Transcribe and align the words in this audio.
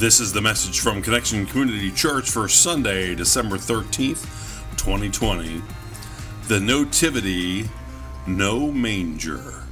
This 0.00 0.18
is 0.18 0.32
the 0.32 0.40
message 0.40 0.80
from 0.80 1.02
Connection 1.02 1.44
Community 1.44 1.90
Church 1.90 2.30
for 2.30 2.48
Sunday, 2.48 3.14
December 3.14 3.58
13th, 3.58 4.22
2020. 4.78 5.60
The 6.48 6.58
Nativity, 6.58 7.68
No 8.26 8.72
Manger. 8.72 9.64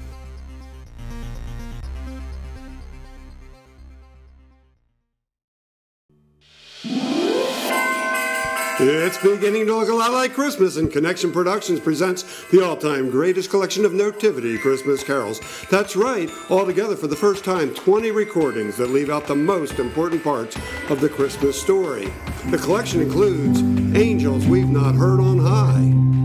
It's 8.81 9.19
beginning 9.19 9.67
to 9.67 9.77
look 9.77 9.89
a 9.89 9.93
lot 9.93 10.13
like 10.13 10.35
Christmas, 10.35 10.77
and 10.77 10.89
Connection 10.89 11.33
Productions 11.33 11.81
presents 11.81 12.47
the 12.53 12.65
all 12.65 12.77
time 12.77 13.11
greatest 13.11 13.51
collection 13.51 13.85
of 13.85 13.93
Nativity 13.93 14.57
Christmas 14.57 15.03
carols. 15.03 15.41
That's 15.69 15.97
right, 15.97 16.31
altogether 16.49 16.95
for 16.95 17.09
the 17.09 17.17
first 17.17 17.45
time, 17.45 17.75
20 17.75 18.13
recordings 18.13 18.77
that 18.77 18.91
leave 18.91 19.11
out 19.11 19.27
the 19.27 19.35
most 19.35 19.81
important 19.81 20.23
parts 20.23 20.57
of 20.91 21.01
the 21.01 21.09
Christmas 21.09 21.61
story. 21.61 22.13
The 22.51 22.59
collection 22.59 23.01
includes 23.01 23.61
Angels 23.97 24.47
We've 24.47 24.69
Not 24.69 24.95
Heard 24.95 25.19
on 25.19 25.41
High. 25.41 26.18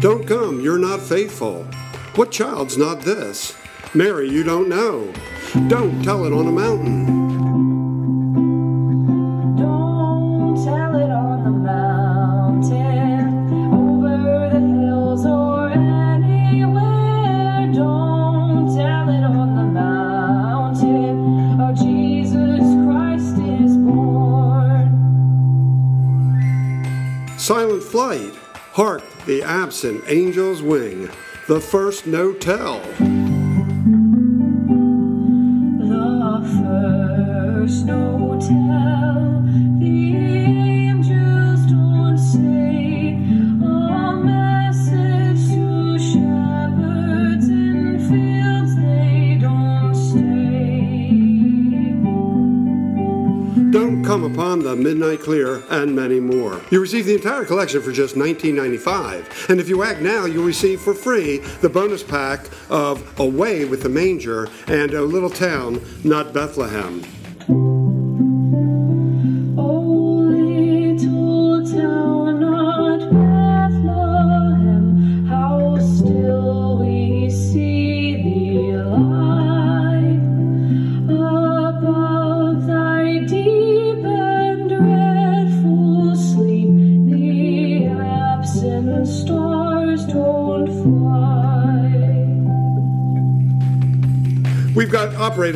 Don't 0.00 0.28
come, 0.28 0.60
you're 0.60 0.78
not 0.78 1.00
faithful. 1.00 1.64
What 2.14 2.30
child's 2.30 2.78
not 2.78 3.00
this? 3.00 3.56
Mary, 3.94 4.30
you 4.30 4.44
don't 4.44 4.68
know. 4.68 5.12
Don't 5.66 6.04
tell 6.04 6.24
it 6.24 6.32
on 6.32 6.46
a 6.46 6.52
mountain. 6.52 7.27
Wing. 30.68 31.08
The 31.46 31.60
first 31.60 32.06
no 32.06 32.34
tell. 32.34 32.82
Come 54.08 54.22
mm-hmm. 54.22 54.40
upon 54.40 54.60
the 54.60 54.74
midnight 54.74 55.20
clear, 55.20 55.62
and 55.68 55.94
many 55.94 56.18
more. 56.18 56.62
You 56.70 56.80
receive 56.80 57.04
the 57.04 57.14
entire 57.14 57.44
collection 57.44 57.82
for 57.82 57.92
just 57.92 58.14
$19.95. 58.14 59.50
And 59.50 59.60
if 59.60 59.68
you 59.68 59.82
act 59.82 60.00
now, 60.00 60.24
you'll 60.24 60.46
receive 60.46 60.80
for 60.80 60.94
free 60.94 61.38
the 61.60 61.68
bonus 61.68 62.02
pack 62.02 62.48
of 62.70 63.20
Away 63.20 63.66
with 63.66 63.82
the 63.82 63.90
Manger 63.90 64.48
and 64.66 64.94
A 64.94 65.02
Little 65.02 65.28
Town 65.28 65.82
Not 66.04 66.32
Bethlehem. 66.32 67.02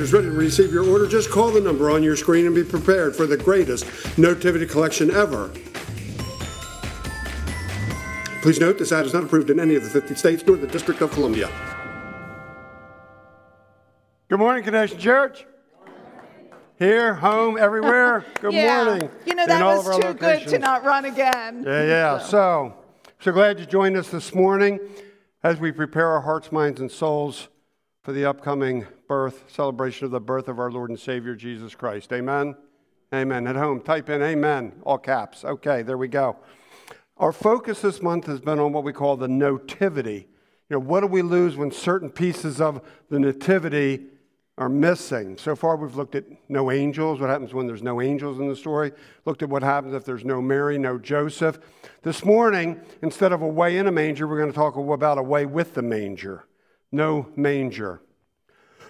Got 0.02 0.08
operators 0.08 0.12
ready 0.12 0.26
to 0.26 0.32
receive 0.32 0.72
your 0.72 0.88
order. 0.88 1.06
Just 1.06 1.30
call 1.30 1.50
the 1.50 1.60
number 1.60 1.90
on 1.90 2.02
your 2.02 2.16
screen 2.16 2.46
and 2.46 2.54
be 2.54 2.64
prepared 2.64 3.14
for 3.14 3.26
the 3.26 3.36
greatest 3.36 3.84
Nativity 4.18 4.66
collection 4.66 5.10
ever. 5.10 5.50
Please 8.42 8.58
note 8.58 8.78
this 8.78 8.90
ad 8.90 9.06
is 9.06 9.14
not 9.14 9.22
approved 9.22 9.50
in 9.50 9.60
any 9.60 9.76
of 9.76 9.84
the 9.84 9.90
50 9.90 10.14
states 10.16 10.42
nor 10.46 10.56
the 10.56 10.66
District 10.66 11.00
of 11.00 11.12
Columbia. 11.12 11.48
Good 14.28 14.38
morning, 14.38 14.64
Connection 14.64 14.98
Church. 14.98 15.46
Here, 16.78 17.14
home, 17.14 17.56
everywhere. 17.56 18.24
Good 18.40 18.54
yeah. 18.54 18.84
morning. 18.84 19.10
You 19.24 19.36
know, 19.36 19.46
that 19.46 19.64
was 19.64 19.86
of 19.86 19.94
our 19.94 20.12
too 20.12 20.18
good 20.18 20.48
to 20.48 20.58
not 20.58 20.84
run 20.84 21.04
again. 21.04 21.62
Yeah, 21.64 21.84
yeah. 21.84 22.18
So, 22.26 22.74
so 23.20 23.30
glad 23.30 23.60
you 23.60 23.66
joined 23.66 23.96
us 23.96 24.08
this 24.08 24.34
morning 24.34 24.80
as 25.44 25.60
we 25.60 25.70
prepare 25.70 26.08
our 26.08 26.22
hearts, 26.22 26.50
minds, 26.50 26.80
and 26.80 26.90
souls 26.90 27.48
for 28.02 28.12
the 28.12 28.24
upcoming 28.24 28.84
birth, 29.12 29.44
celebration 29.46 30.06
of 30.06 30.10
the 30.10 30.18
birth 30.18 30.48
of 30.48 30.58
our 30.58 30.70
Lord 30.70 30.88
and 30.88 30.98
Savior 30.98 31.34
Jesus 31.34 31.74
Christ. 31.74 32.10
Amen. 32.14 32.56
Amen. 33.12 33.46
At 33.46 33.56
home, 33.56 33.82
type 33.82 34.08
in 34.08 34.22
Amen, 34.22 34.72
all 34.84 34.96
caps. 34.96 35.44
Okay, 35.44 35.82
there 35.82 35.98
we 35.98 36.08
go. 36.08 36.38
Our 37.18 37.30
focus 37.30 37.82
this 37.82 38.00
month 38.00 38.24
has 38.24 38.40
been 38.40 38.58
on 38.58 38.72
what 38.72 38.84
we 38.84 38.94
call 38.94 39.18
the 39.18 39.28
nativity. 39.28 40.28
You 40.70 40.76
know, 40.76 40.78
what 40.78 41.00
do 41.02 41.08
we 41.08 41.20
lose 41.20 41.58
when 41.58 41.70
certain 41.70 42.08
pieces 42.08 42.58
of 42.58 42.80
the 43.10 43.20
nativity 43.20 44.06
are 44.56 44.70
missing? 44.70 45.36
So 45.36 45.54
far, 45.54 45.76
we've 45.76 45.94
looked 45.94 46.14
at 46.14 46.24
no 46.48 46.70
angels, 46.70 47.20
what 47.20 47.28
happens 47.28 47.52
when 47.52 47.66
there's 47.66 47.82
no 47.82 48.00
angels 48.00 48.38
in 48.40 48.48
the 48.48 48.56
story, 48.56 48.92
looked 49.26 49.42
at 49.42 49.50
what 49.50 49.62
happens 49.62 49.92
if 49.92 50.06
there's 50.06 50.24
no 50.24 50.40
Mary, 50.40 50.78
no 50.78 50.96
Joseph. 50.96 51.58
This 52.00 52.24
morning, 52.24 52.80
instead 53.02 53.32
of 53.32 53.42
a 53.42 53.46
way 53.46 53.76
in 53.76 53.88
a 53.88 53.92
manger, 53.92 54.26
we're 54.26 54.38
going 54.38 54.52
to 54.52 54.56
talk 54.56 54.74
about 54.78 55.18
a 55.18 55.22
way 55.22 55.44
with 55.44 55.74
the 55.74 55.82
manger. 55.82 56.46
No 56.90 57.28
manger. 57.36 58.00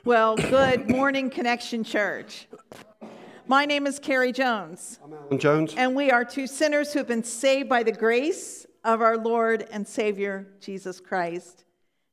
Well, 0.05 0.35
good 0.35 0.91
morning, 0.91 1.31
Connection 1.31 1.85
Church. 1.85 2.49
My 3.47 3.65
name 3.67 3.87
is 3.87 4.01
Carrie 4.01 4.33
Jones, 4.33 4.99
Alan 5.05 5.39
Jones? 5.39 5.75
and 5.77 5.95
we 5.95 6.11
are 6.11 6.25
two 6.25 6.49
sinners 6.49 6.93
who 6.93 6.99
have 6.99 7.07
been 7.07 7.23
saved 7.23 7.69
by 7.69 7.85
the 7.85 7.93
grace 7.93 8.67
of 8.83 9.01
our 9.01 9.17
Lord 9.17 9.69
and 9.71 9.87
Savior, 9.87 10.49
Jesus 10.61 10.99
Christ. 10.99 11.65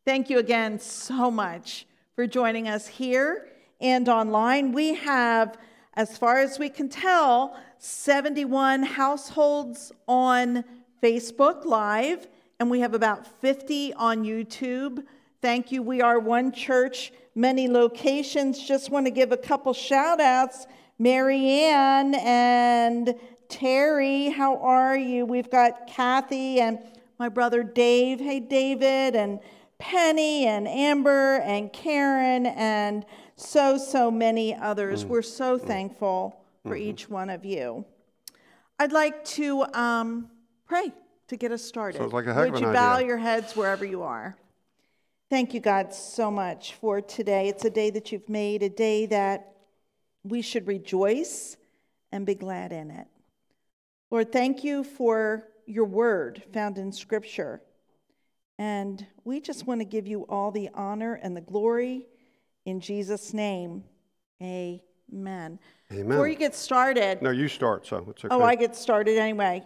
Thank 0.06 0.30
you 0.30 0.38
again 0.38 0.78
so 0.78 1.32
much 1.32 1.88
for 2.16 2.28
joining 2.28 2.68
us 2.68 2.86
here 2.86 3.48
and 3.82 4.08
online. 4.08 4.72
We 4.72 4.94
have, 4.94 5.58
as 5.96 6.16
far 6.16 6.38
as 6.38 6.60
we 6.60 6.70
can 6.70 6.90
tell, 6.90 7.58
71 7.80 8.84
households 8.84 9.92
on 10.08 10.64
Facebook 11.02 11.66
Live, 11.66 12.28
and 12.60 12.70
we 12.70 12.82
have 12.82 12.94
about 12.94 13.26
50 13.42 13.96
on 13.96 14.24
YouTube. 14.24 15.04
Thank 15.42 15.72
you. 15.72 15.82
We 15.82 16.02
are 16.02 16.20
one 16.20 16.52
church, 16.52 17.14
many 17.40 17.70
locations. 17.70 18.60
Just 18.60 18.90
want 18.90 19.06
to 19.06 19.12
give 19.12 19.32
a 19.32 19.38
couple 19.38 19.74
shout 19.74 20.20
outs. 20.20 20.68
Marianne 21.00 22.16
and 22.16 23.16
Terry, 23.48 24.30
how 24.30 24.58
are 24.58 24.98
you? 24.98 25.26
We've 25.26 25.50
got 25.50 25.88
Kathy 25.88 26.60
and 26.60 26.80
my 27.18 27.30
brother 27.30 27.64
Dave. 27.64 28.20
Hey, 28.20 28.42
David, 28.42 29.16
and 29.16 29.40
Penny 29.80 30.46
and 30.46 30.68
Amber 30.68 31.38
and 31.38 31.72
Karen 31.72 32.46
and 32.48 33.06
so, 33.38 33.78
so 33.78 34.12
many 34.12 34.54
others. 34.54 35.06
Mm. 35.06 35.08
We're 35.08 35.22
so 35.22 35.58
mm. 35.58 35.66
thankful 35.66 36.44
for 36.64 36.76
mm-hmm. 36.76 36.90
each 36.90 37.10
one 37.10 37.30
of 37.30 37.46
you. 37.46 37.86
I'd 38.78 38.92
like 38.92 39.24
to 39.26 39.64
um, 39.74 40.30
pray 40.68 40.92
to 41.30 41.38
get 41.38 41.54
us 41.54 41.64
started. 41.64 42.00
Sounds 42.00 42.12
like 42.12 42.26
a 42.26 42.34
heck 42.34 42.48
of 42.48 42.54
Would 42.54 42.64
an 42.64 42.68
you 42.68 42.74
bow 42.74 43.00
your 43.00 43.18
heads 43.18 43.56
wherever 43.56 43.86
you 43.86 44.04
are? 44.04 44.36
Thank 45.30 45.54
you, 45.54 45.60
God, 45.60 45.94
so 45.94 46.32
much 46.32 46.74
for 46.74 47.02
today. 47.02 47.50
It's 47.50 47.64
a 47.64 47.70
day 47.70 47.92
that 47.92 48.12
you've 48.12 48.28
made, 48.28 48.64
a 48.64 48.70
day 48.70 49.06
that 49.06 49.54
we 50.24 50.42
should 50.42 50.66
rejoice 50.66 51.56
and 52.12 52.26
be 52.26 52.34
glad 52.34 52.72
in 52.72 52.90
it. 52.90 53.06
Lord, 54.10 54.32
thank 54.32 54.64
you 54.64 54.84
for 54.84 55.48
your 55.68 55.86
word 55.86 56.42
found 56.52 56.80
in 56.80 56.92
Scripture. 56.92 57.62
And 58.58 59.06
we 59.24 59.40
just 59.40 59.68
want 59.68 59.82
to 59.82 59.86
give 59.86 60.08
you 60.08 60.24
all 60.24 60.50
the 60.50 60.72
honor 60.74 61.14
and 61.22 61.38
the 61.38 61.42
glory 61.42 62.08
in 62.66 62.80
Jesus' 62.80 63.32
name. 63.32 63.84
Amen. 64.42 64.80
Amen. 65.12 66.08
Before 66.08 66.28
you 66.28 66.38
get 66.38 66.56
started, 66.56 67.22
No, 67.22 67.30
you 67.30 67.48
start, 67.48 67.86
so 67.86 67.98
it's 68.10 68.24
oh, 68.24 68.28
okay. 68.28 68.36
Oh, 68.36 68.42
I 68.42 68.56
get 68.56 68.76
started 68.76 69.16
anyway. 69.20 69.62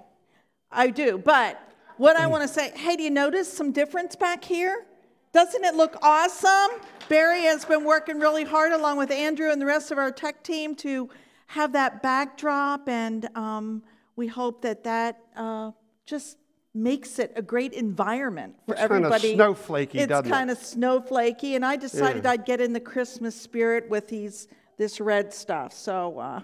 I 0.70 0.90
do. 0.90 1.18
But 1.18 1.58
what 1.96 2.18
I 2.18 2.28
want 2.28 2.42
to 2.42 2.54
say, 2.54 2.72
hey, 2.76 2.98
do 2.98 3.04
you 3.04 3.10
notice 3.10 3.52
some 3.52 3.72
difference 3.72 4.18
back 4.18 4.44
here? 4.44 4.88
Doesn't 5.34 5.64
it 5.66 5.74
look 5.76 5.98
awesome? 6.04 6.80
Barry 7.10 7.42
has 7.42 7.66
been 7.66 7.84
working 7.84 8.20
really 8.20 8.44
hard 8.44 8.72
along 8.72 8.98
with 8.98 9.10
Andrew 9.12 9.52
and 9.52 9.60
the 9.60 9.66
rest 9.66 9.92
of 9.92 9.98
our 9.98 10.12
tech 10.12 10.44
team 10.44 10.76
to 10.76 11.10
have 11.48 11.74
that 11.74 12.02
backdrop, 12.04 12.88
and 12.88 13.28
um, 13.36 13.84
we 14.16 14.28
hope 14.28 14.62
that 14.62 14.84
that 14.84 15.20
uh, 15.36 15.72
just 16.06 16.38
makes 16.76 17.20
it 17.20 17.32
a 17.36 17.42
great 17.42 17.74
environment 17.74 18.56
for 18.68 18.76
kinda 18.76 18.84
everybody. 18.84 19.36
snowflakey, 19.36 19.96
it's 19.96 20.08
doesn't 20.08 20.28
it? 20.28 20.30
kind 20.30 20.50
of 20.52 20.58
snowflakey, 20.58 21.56
and 21.56 21.66
I 21.66 21.76
decided 21.76 22.24
Yeah. 22.24 22.32
I'd 22.32 22.46
get 22.46 22.62
in 22.62 22.72
the 22.74 22.80
Christmas 22.80 23.36
spirit 23.36 23.90
with 23.90 24.08
these 24.08 24.48
this 24.78 25.00
red 25.00 25.34
stuff. 25.34 25.74
So 25.74 26.18
uh, 26.20 26.42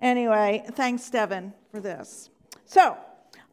anyway, 0.00 0.64
thanks, 0.72 1.08
Devin, 1.10 1.52
for 1.70 1.80
this. 1.80 2.28
So, 2.64 2.96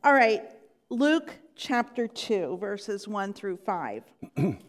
all 0.04 0.14
right, 0.14 0.44
Luke 0.90 1.34
chapter 1.56 2.08
two, 2.08 2.58
verses 2.60 3.08
one 3.08 3.34
through 3.34 3.58
five. 3.58 4.04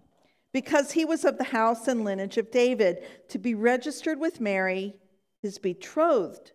because 0.53 0.91
he 0.91 1.05
was 1.05 1.25
of 1.25 1.37
the 1.37 1.45
house 1.45 1.87
and 1.87 2.03
lineage 2.03 2.37
of 2.37 2.51
David, 2.51 3.03
to 3.29 3.39
be 3.39 3.55
registered 3.55 4.19
with 4.19 4.41
Mary, 4.41 4.95
his 5.41 5.57
betrothed, 5.57 6.51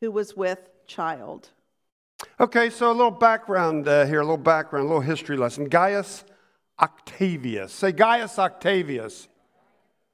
who 0.00 0.10
was 0.10 0.36
with 0.36 0.68
child. 0.86 1.50
Okay, 2.40 2.70
so 2.70 2.90
a 2.90 2.92
little 2.92 3.10
background 3.10 3.86
uh, 3.86 4.06
here, 4.06 4.20
a 4.20 4.24
little 4.24 4.36
background, 4.36 4.86
a 4.86 4.88
little 4.88 5.02
history 5.02 5.36
lesson. 5.36 5.68
Gaius 5.68 6.24
Octavius. 6.80 7.72
Say 7.72 7.92
Gaius 7.92 8.38
Octavius. 8.38 9.28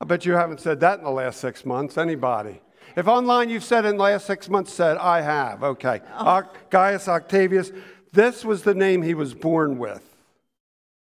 I 0.01 0.05
bet 0.05 0.27
you 0.27 0.33
haven't 0.33 0.61
said 0.61 0.81
that 0.81 0.99
in 0.99 1.05
the 1.05 1.11
last 1.11 1.41
six 1.41 1.65
months. 1.65 1.97
Anybody? 1.97 2.61
If 2.97 3.09
online 3.09 3.49
you've 3.49 3.65
said 3.65 3.85
it 3.85 3.89
in 3.91 3.97
the 3.97 4.03
last 4.03 4.27
six 4.27 4.49
months, 4.49 4.73
said 4.73 4.97
I 4.99 5.21
have. 5.21 5.63
Okay. 5.63 6.01
Oc- 6.19 6.71
Gaius 6.71 7.09
Octavius. 7.09 7.73
This 8.13 8.45
was 8.45 8.63
the 8.63 8.75
name 8.75 9.03
he 9.03 9.15
was 9.15 9.33
born 9.33 9.79
with. 9.79 10.12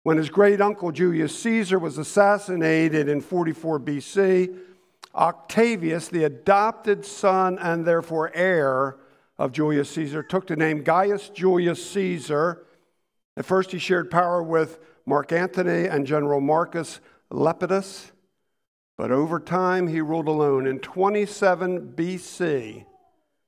When 0.03 0.17
his 0.17 0.31
great 0.31 0.61
uncle 0.61 0.91
Julius 0.91 1.39
Caesar 1.43 1.79
was 1.79 1.97
assassinated 1.97 3.09
in 3.09 3.21
44 3.21 3.79
BC, 3.81 4.59
Octavius, 5.15 6.09
the 6.09 6.25
adopted 6.25 7.05
son 7.05 7.59
and 7.59 7.85
therefore 7.85 8.33
heir 8.35 8.97
of 9.39 9.53
Julius 9.53 9.91
Caesar, 9.91 10.23
took 10.23 10.47
the 10.47 10.57
name 10.57 10.83
Gaius 10.83 11.29
Julius 11.29 11.85
Caesar. 11.91 12.65
At 13.37 13.45
first, 13.45 13.71
he 13.71 13.79
shared 13.79 14.11
power 14.11 14.43
with 14.43 14.81
Mark 15.07 15.31
Antony 15.31 15.87
and 15.87 16.07
General 16.07 16.41
Marcus 16.41 17.01
Lepidus, 17.31 18.11
but 18.99 19.11
over 19.11 19.41
time, 19.41 19.87
he 19.87 20.01
ruled 20.01 20.29
alone. 20.29 20.67
In 20.67 20.81
27 20.81 21.93
BC, 21.97 22.85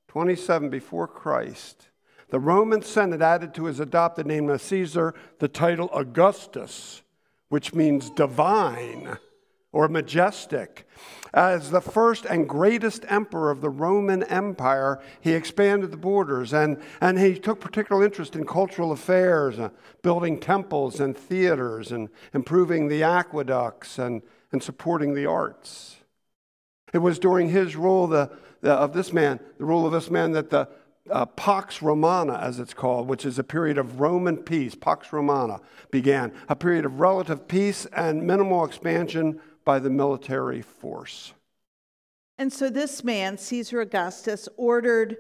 27 0.08 0.70
before 0.70 1.06
Christ, 1.06 1.88
the 2.34 2.40
Roman 2.40 2.82
Senate 2.82 3.22
added 3.22 3.54
to 3.54 3.66
his 3.66 3.78
adopted 3.78 4.26
name 4.26 4.48
of 4.50 4.60
Caesar 4.60 5.14
the 5.38 5.46
title 5.46 5.88
Augustus, 5.94 7.02
which 7.48 7.72
means 7.72 8.10
divine 8.10 9.18
or 9.70 9.86
majestic. 9.86 10.84
As 11.32 11.70
the 11.70 11.80
first 11.80 12.24
and 12.24 12.48
greatest 12.48 13.04
emperor 13.08 13.52
of 13.52 13.60
the 13.60 13.70
Roman 13.70 14.24
Empire, 14.24 15.00
he 15.20 15.30
expanded 15.30 15.92
the 15.92 15.96
borders 15.96 16.52
and, 16.52 16.82
and 17.00 17.20
he 17.20 17.38
took 17.38 17.60
particular 17.60 18.04
interest 18.04 18.34
in 18.34 18.44
cultural 18.44 18.90
affairs, 18.90 19.60
uh, 19.60 19.68
building 20.02 20.40
temples 20.40 20.98
and 20.98 21.16
theaters, 21.16 21.92
and 21.92 22.08
improving 22.32 22.88
the 22.88 23.04
aqueducts 23.04 23.96
and, 23.96 24.22
and 24.50 24.60
supporting 24.60 25.14
the 25.14 25.26
arts. 25.26 25.98
It 26.92 26.98
was 26.98 27.20
during 27.20 27.50
his 27.50 27.76
rule 27.76 28.08
the, 28.08 28.32
the, 28.60 28.72
of 28.72 28.92
this 28.92 29.12
man, 29.12 29.38
the 29.58 29.64
rule 29.64 29.86
of 29.86 29.92
this 29.92 30.10
man, 30.10 30.32
that 30.32 30.50
the 30.50 30.68
uh, 31.10 31.26
Pax 31.26 31.82
Romana, 31.82 32.38
as 32.38 32.58
it's 32.58 32.74
called, 32.74 33.08
which 33.08 33.24
is 33.24 33.38
a 33.38 33.44
period 33.44 33.78
of 33.78 34.00
Roman 34.00 34.38
peace, 34.38 34.74
Pax 34.74 35.12
Romana, 35.12 35.60
began. 35.90 36.32
A 36.48 36.56
period 36.56 36.84
of 36.84 37.00
relative 37.00 37.46
peace 37.46 37.86
and 37.86 38.26
minimal 38.26 38.64
expansion 38.64 39.40
by 39.64 39.78
the 39.78 39.90
military 39.90 40.62
force. 40.62 41.34
And 42.38 42.52
so 42.52 42.68
this 42.68 43.04
man, 43.04 43.38
Caesar 43.38 43.80
Augustus, 43.80 44.48
ordered 44.56 45.16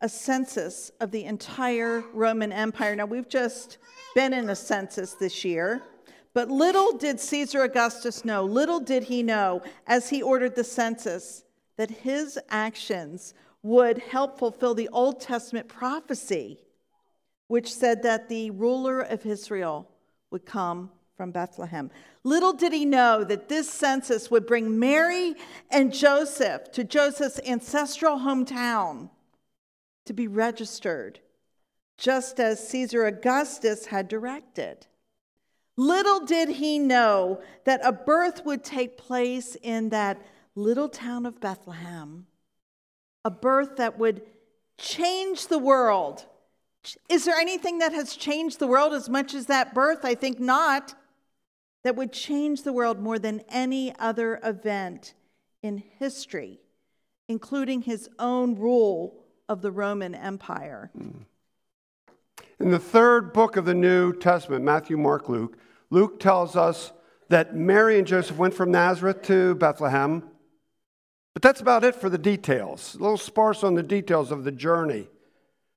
a 0.00 0.08
census 0.08 0.90
of 1.00 1.10
the 1.10 1.24
entire 1.24 2.02
Roman 2.12 2.52
Empire. 2.52 2.96
Now, 2.96 3.06
we've 3.06 3.28
just 3.28 3.78
been 4.14 4.32
in 4.32 4.50
a 4.50 4.56
census 4.56 5.14
this 5.14 5.44
year, 5.44 5.82
but 6.34 6.50
little 6.50 6.92
did 6.98 7.18
Caesar 7.20 7.62
Augustus 7.62 8.24
know, 8.24 8.44
little 8.44 8.80
did 8.80 9.04
he 9.04 9.22
know, 9.22 9.62
as 9.86 10.10
he 10.10 10.22
ordered 10.22 10.54
the 10.54 10.64
census, 10.64 11.44
that 11.76 11.90
his 11.90 12.38
actions 12.50 13.32
would 13.62 13.98
help 13.98 14.38
fulfill 14.38 14.74
the 14.74 14.88
Old 14.88 15.20
Testament 15.20 15.68
prophecy, 15.68 16.60
which 17.48 17.72
said 17.72 18.02
that 18.02 18.28
the 18.28 18.50
ruler 18.50 19.00
of 19.00 19.26
Israel 19.26 19.88
would 20.30 20.46
come 20.46 20.90
from 21.16 21.30
Bethlehem. 21.30 21.90
Little 22.24 22.52
did 22.52 22.72
he 22.72 22.84
know 22.84 23.24
that 23.24 23.48
this 23.48 23.70
census 23.70 24.30
would 24.30 24.46
bring 24.46 24.78
Mary 24.78 25.34
and 25.70 25.92
Joseph 25.92 26.70
to 26.72 26.84
Joseph's 26.84 27.40
ancestral 27.46 28.18
hometown 28.18 29.10
to 30.04 30.12
be 30.12 30.28
registered, 30.28 31.20
just 31.96 32.38
as 32.38 32.68
Caesar 32.68 33.06
Augustus 33.06 33.86
had 33.86 34.08
directed. 34.08 34.86
Little 35.76 36.20
did 36.24 36.48
he 36.48 36.78
know 36.78 37.42
that 37.64 37.80
a 37.84 37.92
birth 37.92 38.44
would 38.44 38.64
take 38.64 38.96
place 38.96 39.56
in 39.62 39.90
that 39.90 40.20
little 40.54 40.88
town 40.88 41.26
of 41.26 41.40
Bethlehem, 41.40 42.26
a 43.26 43.30
birth 43.30 43.78
that 43.78 43.98
would 43.98 44.22
change 44.78 45.48
the 45.48 45.58
world. 45.58 46.24
Is 47.08 47.24
there 47.24 47.34
anything 47.34 47.78
that 47.78 47.92
has 47.92 48.14
changed 48.14 48.60
the 48.60 48.68
world 48.68 48.92
as 48.92 49.08
much 49.08 49.34
as 49.34 49.46
that 49.46 49.74
birth? 49.74 50.04
I 50.04 50.14
think 50.14 50.38
not. 50.38 50.94
That 51.82 51.96
would 51.96 52.12
change 52.12 52.62
the 52.62 52.72
world 52.72 53.00
more 53.00 53.18
than 53.18 53.42
any 53.48 53.92
other 53.98 54.38
event 54.44 55.14
in 55.60 55.82
history, 55.98 56.60
including 57.26 57.82
his 57.82 58.08
own 58.20 58.54
rule 58.54 59.24
of 59.48 59.60
the 59.60 59.72
Roman 59.72 60.14
Empire. 60.14 60.92
Hmm. 60.96 61.22
In 62.60 62.70
the 62.70 62.78
third 62.78 63.32
book 63.32 63.56
of 63.56 63.64
the 63.64 63.74
New 63.74 64.12
Testament, 64.12 64.64
Matthew, 64.64 64.96
Mark, 64.96 65.28
Luke, 65.28 65.58
Luke 65.90 66.20
tells 66.20 66.54
us 66.54 66.92
that 67.28 67.56
Mary 67.56 67.98
and 67.98 68.06
Joseph 68.06 68.36
went 68.36 68.54
from 68.54 68.70
Nazareth 68.70 69.22
to 69.22 69.56
Bethlehem. 69.56 70.22
But 71.36 71.42
that's 71.42 71.60
about 71.60 71.84
it 71.84 71.94
for 71.94 72.08
the 72.08 72.16
details, 72.16 72.94
a 72.94 72.98
little 72.98 73.18
sparse 73.18 73.62
on 73.62 73.74
the 73.74 73.82
details 73.82 74.32
of 74.32 74.44
the 74.44 74.50
journey. 74.50 75.06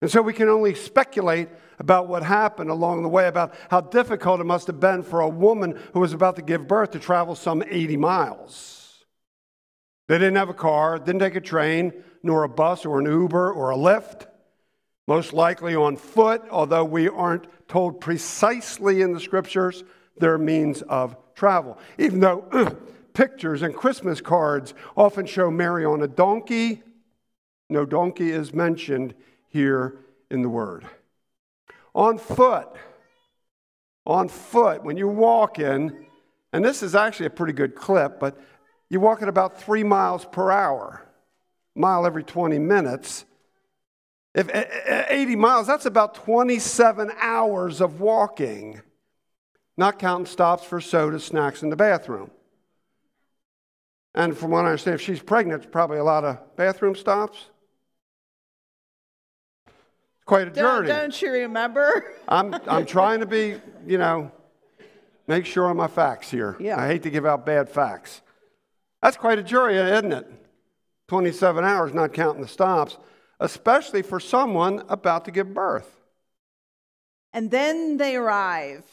And 0.01 0.10
so 0.10 0.22
we 0.22 0.32
can 0.32 0.48
only 0.48 0.74
speculate 0.74 1.50
about 1.80 2.08
what 2.08 2.24
happened 2.24 2.70
along 2.70 3.04
the 3.04 3.10
way, 3.10 3.28
about 3.28 3.54
how 3.70 3.82
difficult 3.82 4.39
it 4.39 4.46
must 4.46 4.68
have 4.68 4.80
been 4.80 5.04
for 5.04 5.20
a 5.20 5.28
woman 5.28 5.78
who 5.92 6.00
was 6.00 6.13
about 6.13 6.38
to 6.38 6.42
give 6.42 6.66
birth 6.66 6.92
to 6.92 7.00
travel 7.00 7.36
some 7.36 7.62
80 7.70 7.98
miles. 7.98 9.04
They 10.08 10.18
didn't 10.18 10.38
have 10.38 10.48
a 10.48 10.54
car, 10.54 10.98
didn't 10.98 11.20
take 11.20 11.36
a 11.36 11.42
train, 11.42 11.92
nor 12.24 12.46
a 12.46 12.50
bus 12.50 12.86
or 12.86 13.01
an 13.01 13.08
Uber 13.08 13.51
or 13.51 13.72
a 13.72 13.75
Lyft 13.75 14.28
most 15.10 15.34
likely 15.34 15.75
on 15.75 15.98
foot, 15.98 16.42
although 16.50 16.86
we 16.86 17.10
aren't 17.10 17.48
told 17.68 18.00
precisely 18.00 19.01
in 19.01 19.12
the 19.12 19.20
scriptures 19.20 19.84
their 20.20 20.38
means 20.38 20.84
of 20.84 21.18
travel. 21.36 21.78
Even 21.98 22.22
though 22.22 22.46
pictures 23.20 23.64
and 23.64 23.76
Christmas 23.76 24.22
cards 24.22 24.74
often 24.96 25.26
show 25.26 25.52
Mary 25.52 25.84
on 25.84 26.02
a 26.02 26.08
donkey, 26.08 26.82
no 27.70 27.86
donkey 27.86 28.32
is 28.32 28.54
mentioned 28.54 29.14
here 29.50 30.00
in 30.32 30.42
the 30.42 30.48
word. 30.48 30.86
On 31.94 32.18
foot, 32.18 32.70
on 34.06 34.30
foot, 34.30 34.86
when 34.86 34.96
you're 34.96 35.10
walking, 35.10 36.06
and 36.54 36.64
this 36.64 36.82
is 36.82 36.96
actually 36.96 37.26
a 37.26 37.30
pretty 37.30 37.52
good 37.52 37.76
clip, 37.76 38.22
but 38.22 38.40
you 38.90 39.02
walk 39.02 39.22
at 39.22 39.28
about 39.28 39.62
three 39.62 39.84
miles 39.84 40.24
per 40.24 40.50
hour, 40.50 41.06
mile 41.76 42.06
every 42.06 42.24
20 42.24 42.58
minutes. 42.58 43.26
If 44.34 44.48
eh, 44.48 44.64
eh, 44.86 45.06
80 45.10 45.36
miles, 45.36 45.68
that's 45.68 45.86
about 45.86 46.16
27 46.16 47.12
hours 47.20 47.82
of 47.82 48.00
walking, 48.00 48.80
not 49.76 50.00
counting 50.00 50.26
stops 50.26 50.64
for 50.64 50.80
soda, 50.80 51.20
snacks, 51.20 51.64
in 51.64 51.70
the 51.70 51.76
bathroom. 51.76 52.32
And 54.16 54.36
from 54.38 54.51
what 54.51 54.66
I 54.66 54.70
understand, 54.70 54.96
if 54.96 55.01
she's 55.01 55.22
pregnant, 55.22 55.63
it's 55.63 55.72
probably 55.72 55.98
a 55.98 56.04
lot 56.04 56.24
of 56.24 56.56
bathroom 56.56 56.96
stops. 56.96 57.50
Quite 60.25 60.48
a 60.48 60.51
Don't, 60.51 60.86
journey. 60.86 60.88
don't 60.88 61.22
you 61.22 61.32
remember? 61.32 62.13
I'm, 62.28 62.54
I'm 62.68 62.86
trying 62.86 63.20
to 63.22 63.25
be, 63.25 63.60
you 63.88 63.98
know, 63.98 64.32
make 65.28 65.46
sure 65.46 65.68
on 65.68 65.78
my 65.78 65.88
facts 65.88 66.30
here. 66.30 66.56
Yeah. 66.60 66.80
I 66.80 66.88
hate 66.88 67.04
to 67.04 67.10
give 67.10 67.25
out 67.25 67.46
bad 67.46 67.70
facts. 67.70 68.22
That's 69.01 69.18
quite 69.18 69.39
a 69.39 69.44
journey, 69.44 69.78
isn't 69.78 70.12
it? 70.12 70.28
27 71.08 71.63
hours, 71.63 71.94
not 71.94 72.13
counting 72.13 72.42
the 72.42 72.48
stops, 72.48 72.98
especially 73.39 74.01
for 74.04 74.20
someone 74.20 74.84
about 74.89 75.25
to 75.25 75.32
give 75.32 75.54
birth. 75.54 76.00
And 77.34 77.50
then 77.50 77.98
they 77.98 78.16
arrive. 78.16 78.84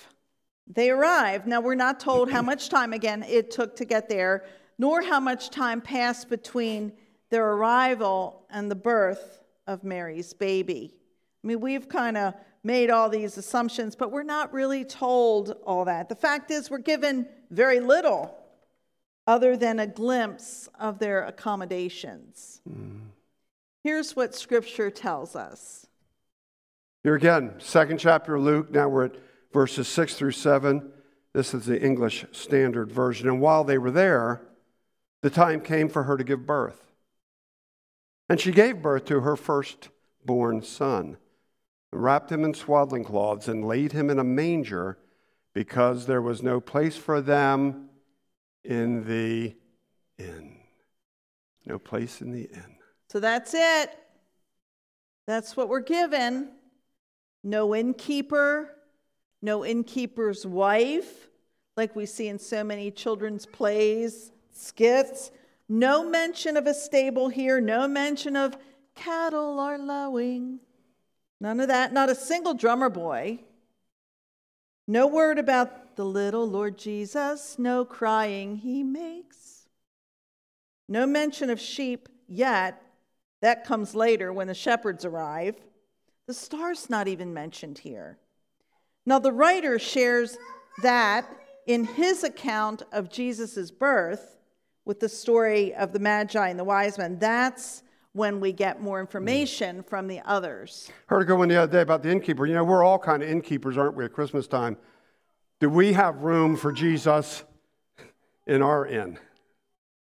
They 0.67 0.91
arrive. 0.91 1.47
Now, 1.47 1.61
we're 1.61 1.75
not 1.75 2.01
told 2.01 2.31
how 2.31 2.43
much 2.43 2.69
time, 2.69 2.93
again, 2.93 3.23
it 3.23 3.51
took 3.51 3.77
to 3.77 3.85
get 3.85 4.09
there, 4.09 4.45
nor 4.79 5.03
how 5.03 5.21
much 5.21 5.51
time 5.51 5.81
passed 5.81 6.29
between 6.29 6.93
their 7.31 7.53
arrival 7.53 8.47
and 8.51 8.71
the 8.71 8.77
birth 8.77 9.41
of 9.67 9.85
Mary's 9.85 10.33
baby. 10.33 10.95
I 11.43 11.47
mean, 11.47 11.61
we've 11.61 11.89
kind 11.89 12.17
of 12.17 12.35
made 12.63 12.91
all 12.91 13.09
these 13.09 13.39
assumptions, 13.39 13.95
but 13.95 14.11
we're 14.11 14.23
not 14.23 14.53
really 14.53 14.85
told 14.85 15.57
all 15.65 15.85
that. 15.85 16.09
The 16.09 16.15
fact 16.17 16.51
is, 16.51 16.71
we're 16.71 16.79
given 16.79 17.29
very 17.51 17.81
little 17.81 18.37
other 19.27 19.57
than 19.57 19.79
a 19.79 19.87
glimpse 19.87 20.69
of 20.79 20.99
their 20.99 21.25
accommodations. 21.25 22.61
Hmm. 22.69 22.99
Here's 23.83 24.17
what 24.17 24.35
Scripture 24.35 24.91
tells 24.91 25.37
us. 25.37 25.87
Here 27.05 27.15
again, 27.15 27.55
second 27.59 27.99
chapter 27.99 28.35
of 28.35 28.43
Luke. 28.43 28.73
Now 28.73 28.89
we're 28.89 29.05
at 29.05 29.15
verses 29.53 29.87
6 29.87 30.15
through 30.15 30.33
7. 30.33 30.91
This 31.33 31.55
is 31.55 31.67
the 31.67 31.81
English 31.81 32.25
Standard 32.33 32.91
Version. 32.91 33.29
And 33.29 33.41
while 33.41 33.63
they 33.63 33.79
were 33.79 33.93
there, 33.93 34.43
the 35.23 35.31
time 35.31 35.61
came 35.61 35.89
for 35.89 36.05
her 36.05 36.17
to 36.17 36.25
give 36.25 36.47
birth. 36.47 36.93
And 38.29 38.41
she 38.41 38.53
gave 38.53 38.83
birth 38.83 39.05
to 39.07 39.21
her 39.21 39.37
firstborn 39.37 40.63
son, 40.63 41.17
wrapped 41.93 42.31
him 42.33 42.45
in 42.45 42.55
swaddling 42.55 43.05
cloths, 43.05 43.49
and 43.49 43.65
laid 43.65 43.93
him 43.93 44.11
in 44.11 44.19
a 44.19 44.25
manger 44.25 44.99
because 45.55 46.07
there 46.07 46.23
was 46.23 46.43
no 46.43 46.61
place 46.61 46.97
for 46.97 47.21
them 47.21 47.89
in 48.65 49.05
the 49.07 49.55
inn. 50.19 50.57
No 51.65 51.79
place 51.79 52.21
in 52.21 52.33
the 52.33 52.43
inn. 52.43 52.77
So 53.09 53.21
that's 53.21 53.55
it. 53.55 53.91
That's 55.27 55.57
what 55.57 55.69
we're 55.69 55.81
given. 55.81 56.51
No 57.43 57.75
innkeeper, 57.75 58.71
no 59.41 59.65
innkeeper's 59.65 60.45
wife, 60.45 61.29
like 61.77 61.95
we 61.95 62.07
see 62.07 62.29
in 62.29 62.39
so 62.39 62.65
many 62.65 62.91
children's 62.91 63.47
plays, 63.47 64.33
skits. 64.57 65.31
No 65.69 66.09
mention 66.09 66.57
of 66.57 66.67
a 66.67 66.75
stable 66.75 67.29
here, 67.29 67.61
no 67.61 67.89
mention 67.89 68.37
of 68.37 68.57
cattle 68.95 69.59
are 69.61 69.79
lowing. 69.79 70.61
None 71.41 71.61
of 71.61 71.69
that. 71.69 71.93
Not 71.93 72.09
a 72.09 72.15
single 72.15 72.55
drummer 72.55 72.89
boy. 72.89 73.41
No 74.89 75.07
word 75.07 75.39
about 75.39 75.97
the 75.97 76.05
little 76.05 76.49
Lord 76.49 76.79
Jesus, 76.79 77.59
no 77.59 77.85
crying 77.85 78.57
he 78.57 78.83
makes. 78.83 79.69
No 80.89 81.07
mention 81.07 81.51
of 81.51 81.61
sheep 81.61 82.09
yet. 82.29 82.81
That 83.43 83.65
comes 83.65 83.95
later 83.95 84.33
when 84.33 84.47
the 84.47 84.55
shepherds 84.55 85.05
arrive. 85.05 85.57
The 86.27 86.35
star's 86.35 86.89
not 86.89 87.09
even 87.09 87.35
mentioned 87.35 87.79
here. 87.79 88.19
Now, 89.05 89.19
the 89.19 89.33
writer 89.33 89.79
shares 89.79 90.37
that 90.83 91.29
in 91.67 91.85
his 91.85 92.25
account 92.25 92.83
of 92.93 93.11
Jesus' 93.11 93.71
birth 93.71 94.36
with 94.87 95.01
the 95.01 95.09
story 95.09 95.75
of 95.75 95.93
the 95.93 95.99
Magi 95.99 96.49
and 96.49 96.59
the 96.59 96.65
wise 96.65 96.97
men. 96.97 97.19
That's 97.19 97.83
when 98.13 98.41
we 98.41 98.53
get 98.53 98.81
more 98.81 98.97
mm. 98.97 99.03
information 99.03 99.83
from 99.83 100.07
the 100.07 100.21
others. 100.25 100.91
Heard 101.09 101.21
a 101.21 101.25
good 101.27 101.37
one 101.37 101.49
the 101.49 101.57
other 101.57 101.71
day 101.71 101.83
about 101.83 102.03
the 102.03 102.11
innkeeper. 102.11 102.47
You 102.47 102.55
know, 102.55 102.65
we're 102.65 102.83
all 102.83 102.99
kind 102.99 103.23
of 103.23 103.29
innkeepers, 103.29 103.77
aren't 103.77 103.95
we, 103.95 104.07
at 104.07 104.15
Christmas 104.15 104.47
time? 104.47 104.79
Do 105.61 105.69
we 105.69 105.93
have 105.93 106.23
room 106.23 106.57
for 106.57 106.73
Jesus 106.73 107.45
in 108.47 108.63
our 108.63 108.87
inn? 108.87 109.19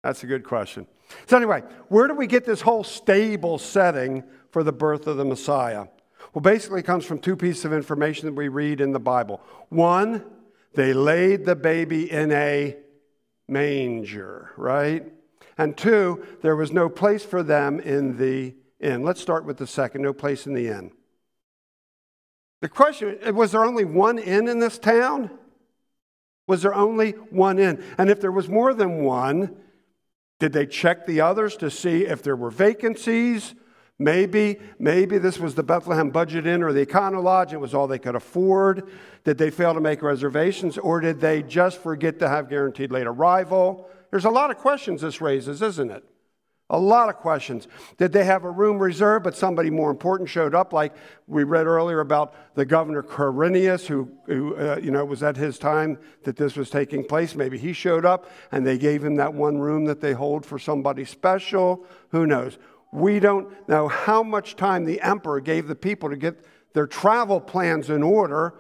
That's 0.04 0.24
a 0.24 0.28
good 0.28 0.44
question. 0.44 0.88
So, 1.28 1.38
anyway, 1.38 1.64
where 1.90 2.08
do 2.08 2.16
we 2.16 2.26
get 2.26 2.46
this 2.46 2.62
whole 2.62 2.84
stable 2.84 3.58
setting 3.60 4.24
for 4.50 4.64
the 4.64 4.72
birth 4.72 5.08
of 5.08 5.18
the 5.18 5.26
Messiah? 5.26 5.88
Well, 6.34 6.42
basically, 6.42 6.80
it 6.80 6.86
comes 6.86 7.06
from 7.06 7.20
two 7.20 7.36
pieces 7.36 7.66
of 7.66 7.74
information 7.74 8.26
that 8.26 8.34
we 8.34 8.48
read 8.48 8.82
in 8.82 8.94
the 8.94 9.00
Bible. 9.00 9.42
One, 9.70 10.24
they 10.74 10.94
laid 10.94 11.46
the 11.46 11.56
baby 11.56 12.10
in 12.10 12.32
a 12.32 12.78
manger, 13.52 14.52
right? 14.58 15.06
And 15.58 15.78
two, 15.78 16.26
there 16.42 16.56
was 16.56 16.72
no 16.72 16.90
place 16.90 17.24
for 17.24 17.44
them 17.44 17.80
in 17.80 18.18
the 18.18 18.56
inn. 18.80 19.04
Let's 19.04 19.22
start 19.22 19.46
with 19.46 19.58
the 19.58 19.68
second 19.68 20.02
no 20.02 20.14
place 20.14 20.48
in 20.48 20.54
the 20.54 20.70
inn. 20.70 20.92
The 22.62 22.70
question 22.70 23.36
was 23.36 23.52
there 23.52 23.66
only 23.66 23.86
one 23.86 24.18
inn 24.18 24.48
in 24.48 24.60
this 24.60 24.80
town? 24.80 25.32
Was 26.48 26.62
there 26.62 26.74
only 26.74 27.12
one 27.12 27.60
inn? 27.60 27.84
And 27.98 28.10
if 28.10 28.22
there 28.22 28.32
was 28.32 28.50
more 28.50 28.74
than 28.74 29.04
one, 29.04 29.56
did 30.40 30.54
they 30.54 30.66
check 30.66 31.06
the 31.06 31.22
others 31.22 31.56
to 31.58 31.70
see 31.70 32.06
if 32.06 32.24
there 32.24 32.36
were 32.36 32.50
vacancies? 32.50 33.54
Maybe, 34.02 34.60
maybe 34.80 35.20
this 35.20 35.38
was 35.38 35.54
the 35.54 35.62
Bethlehem 35.62 36.10
Budget 36.10 36.48
Inn 36.48 36.64
or 36.64 36.74
the 36.74 36.88
Econo 36.88 37.22
Lodge. 37.22 37.54
It 37.54 37.58
was 37.58 37.76
all 37.76 37.86
they 37.86 38.00
could 38.00 38.16
afford. 38.16 38.90
Did 39.24 39.38
they 39.38 39.52
fail 39.52 39.76
to 39.76 39.80
make 39.80 40.02
reservations, 40.02 40.80
or 40.80 41.02
did 41.02 41.22
they 41.22 41.44
just 41.44 41.78
forget 41.78 42.18
to 42.18 42.28
have 42.28 42.50
guaranteed 42.50 42.92
late 42.92 43.06
arrival? 43.06 43.88
There's 44.10 44.26
a 44.26 44.32
lot 44.32 44.50
of 44.50 44.58
questions 44.58 45.02
this 45.02 45.22
raises, 45.22 45.62
isn't 45.62 45.92
it? 45.92 46.04
A 46.72 46.80
lot 46.80 47.10
of 47.10 47.18
questions. 47.18 47.68
Did 47.98 48.12
they 48.12 48.24
have 48.24 48.44
a 48.44 48.50
room 48.50 48.80
reserved, 48.80 49.26
but 49.26 49.36
somebody 49.36 49.70
more 49.70 49.92
important 49.92 50.30
showed 50.30 50.56
up, 50.56 50.74
like 50.74 50.96
we 51.28 51.44
read 51.44 51.68
earlier 51.68 52.00
about 52.00 52.34
the 52.56 52.66
governor 52.66 53.04
Quirinius, 53.04 53.86
who, 53.86 54.10
who 54.26 54.56
uh, 54.56 54.80
you 54.82 54.90
know, 54.90 55.04
was 55.04 55.22
at 55.22 55.36
his 55.36 55.60
time 55.60 56.00
that 56.24 56.38
this 56.38 56.56
was 56.56 56.70
taking 56.70 57.04
place. 57.04 57.36
Maybe 57.36 57.58
he 57.58 57.74
showed 57.74 58.06
up 58.06 58.32
and 58.54 58.66
they 58.66 58.78
gave 58.78 59.04
him 59.04 59.18
that 59.18 59.34
one 59.34 59.60
room 59.60 59.86
that 59.86 60.00
they 60.00 60.14
hold 60.14 60.46
for 60.46 60.58
somebody 60.58 61.04
special. 61.04 61.86
Who 62.12 62.26
knows? 62.26 62.58
We 62.92 63.20
don't 63.20 63.50
know 63.70 63.88
how 63.88 64.24
much 64.24 64.56
time 64.56 64.86
the 64.86 65.02
emperor 65.02 65.40
gave 65.40 65.68
the 65.68 65.76
people 65.76 66.10
to 66.10 66.18
get 66.18 66.46
their 66.74 66.88
travel 66.88 67.40
plans 67.40 67.90
in 67.90 68.04
order 68.04 68.54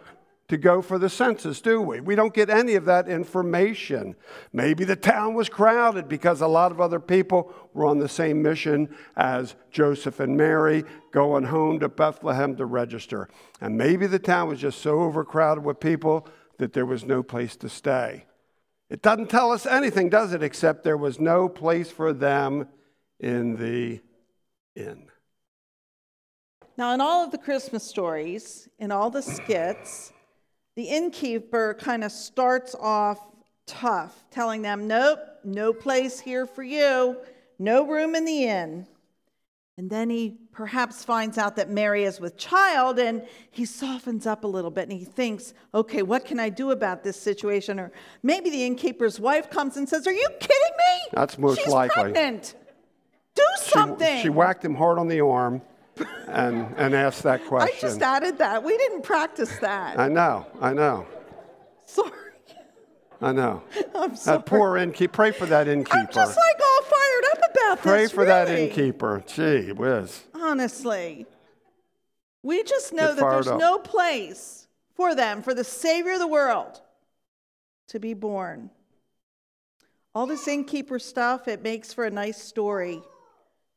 to 0.51 0.57
go 0.57 0.81
for 0.81 0.99
the 0.99 1.09
census, 1.09 1.61
do 1.61 1.79
we? 1.79 2.01
We 2.01 2.13
don't 2.13 2.33
get 2.33 2.49
any 2.49 2.75
of 2.75 2.83
that 2.83 3.07
information. 3.07 4.17
Maybe 4.51 4.83
the 4.83 4.97
town 4.97 5.33
was 5.33 5.47
crowded 5.47 6.09
because 6.09 6.41
a 6.41 6.47
lot 6.47 6.73
of 6.73 6.81
other 6.81 6.99
people 6.99 7.53
were 7.73 7.85
on 7.85 7.99
the 7.99 8.09
same 8.09 8.41
mission 8.41 8.93
as 9.15 9.55
Joseph 9.71 10.19
and 10.19 10.35
Mary 10.35 10.83
going 11.11 11.45
home 11.45 11.79
to 11.79 11.87
Bethlehem 11.87 12.57
to 12.57 12.65
register. 12.65 13.29
And 13.61 13.77
maybe 13.77 14.07
the 14.07 14.19
town 14.19 14.49
was 14.49 14.59
just 14.59 14.81
so 14.81 14.99
overcrowded 14.99 15.63
with 15.63 15.79
people 15.79 16.27
that 16.57 16.73
there 16.73 16.85
was 16.85 17.05
no 17.05 17.23
place 17.23 17.55
to 17.55 17.69
stay. 17.69 18.25
It 18.89 19.01
doesn't 19.01 19.29
tell 19.29 19.53
us 19.53 19.65
anything, 19.65 20.09
does 20.09 20.33
it, 20.33 20.43
except 20.43 20.83
there 20.83 20.97
was 20.97 21.17
no 21.17 21.47
place 21.47 21.89
for 21.89 22.11
them 22.11 22.67
in 23.21 23.55
the 23.55 24.01
inn. 24.75 25.07
Now, 26.77 26.93
in 26.93 27.01
all 27.01 27.23
of 27.23 27.31
the 27.31 27.37
Christmas 27.37 27.83
stories, 27.83 28.67
in 28.79 28.91
all 28.91 29.09
the 29.09 29.21
skits, 29.21 30.13
the 30.75 30.83
innkeeper 30.83 31.75
kind 31.79 32.03
of 32.03 32.11
starts 32.11 32.75
off 32.79 33.19
tough, 33.67 34.23
telling 34.31 34.61
them, 34.61 34.87
Nope, 34.87 35.19
no 35.43 35.73
place 35.73 36.19
here 36.19 36.45
for 36.45 36.63
you, 36.63 37.17
no 37.59 37.85
room 37.85 38.15
in 38.15 38.25
the 38.25 38.45
inn. 38.45 38.87
And 39.77 39.89
then 39.89 40.09
he 40.09 40.37
perhaps 40.51 41.03
finds 41.03 41.37
out 41.37 41.55
that 41.55 41.69
Mary 41.69 42.03
is 42.03 42.19
with 42.19 42.37
child 42.37 42.99
and 42.99 43.25
he 43.49 43.65
softens 43.65 44.27
up 44.27 44.43
a 44.43 44.47
little 44.47 44.69
bit 44.69 44.89
and 44.89 44.91
he 44.91 45.05
thinks, 45.05 45.53
okay, 45.73 46.03
what 46.03 46.25
can 46.25 46.39
I 46.39 46.49
do 46.49 46.71
about 46.71 47.03
this 47.03 47.19
situation? 47.19 47.79
Or 47.79 47.91
maybe 48.21 48.49
the 48.49 48.63
innkeeper's 48.63 49.19
wife 49.19 49.49
comes 49.49 49.77
and 49.77 49.87
says, 49.87 50.05
Are 50.05 50.13
you 50.13 50.27
kidding 50.39 50.77
me? 50.77 51.09
That's 51.13 51.37
most 51.37 51.61
She's 51.61 51.67
likely. 51.67 52.11
pregnant. 52.11 52.55
Do 53.35 53.43
something. 53.57 54.21
She, 54.21 54.29
whacked 54.29 54.63
him 54.63 54.75
hard 54.75 54.97
on 54.99 55.07
the 55.07 55.21
arm 55.21 55.61
and, 56.27 56.73
and 56.77 56.93
asked 56.93 57.23
that 57.23 57.45
question. 57.45 57.75
I 57.77 57.79
just 57.81 58.01
added 58.01 58.37
that. 58.39 58.63
We 58.63 58.77
didn't 58.77 59.03
practice 59.03 59.57
that. 59.59 59.99
I 59.99 60.07
know, 60.07 60.45
I 60.59 60.73
know, 60.73 61.05
Sorry. 61.85 62.11
I 63.21 63.31
know. 63.31 63.61
I'm 63.95 64.15
sorry. 64.15 64.37
That 64.37 64.45
poor 64.45 64.77
innkeeper. 64.77 65.13
Pray 65.13 65.31
for 65.31 65.45
that 65.45 65.67
innkeeper. 65.67 65.97
I'm 65.97 66.07
just 66.07 66.37
like 66.37 66.59
all 66.63 66.81
fired 66.83 67.23
up 67.31 67.37
about 67.51 67.79
Pray 67.81 68.01
this. 68.03 68.11
Pray 68.11 68.15
for 68.15 68.25
that 68.25 68.47
really. 68.49 68.63
innkeeper. 68.69 69.23
Gee 69.27 69.71
whiz. 69.71 70.23
Honestly. 70.33 71.27
We 72.43 72.63
just 72.63 72.93
know 72.93 73.09
Get 73.09 73.17
that 73.17 73.29
there's 73.29 73.47
up. 73.47 73.59
no 73.59 73.77
place 73.77 74.67
for 74.95 75.13
them, 75.13 75.43
for 75.43 75.53
the 75.53 75.63
Savior 75.63 76.13
of 76.13 76.19
the 76.19 76.27
world, 76.27 76.81
to 77.89 77.99
be 77.99 78.15
born. 78.15 78.71
All 80.15 80.25
this 80.25 80.47
innkeeper 80.47 80.97
stuff, 80.97 81.47
it 81.47 81.61
makes 81.61 81.93
for 81.93 82.05
a 82.05 82.09
nice 82.09 82.41
story, 82.41 83.03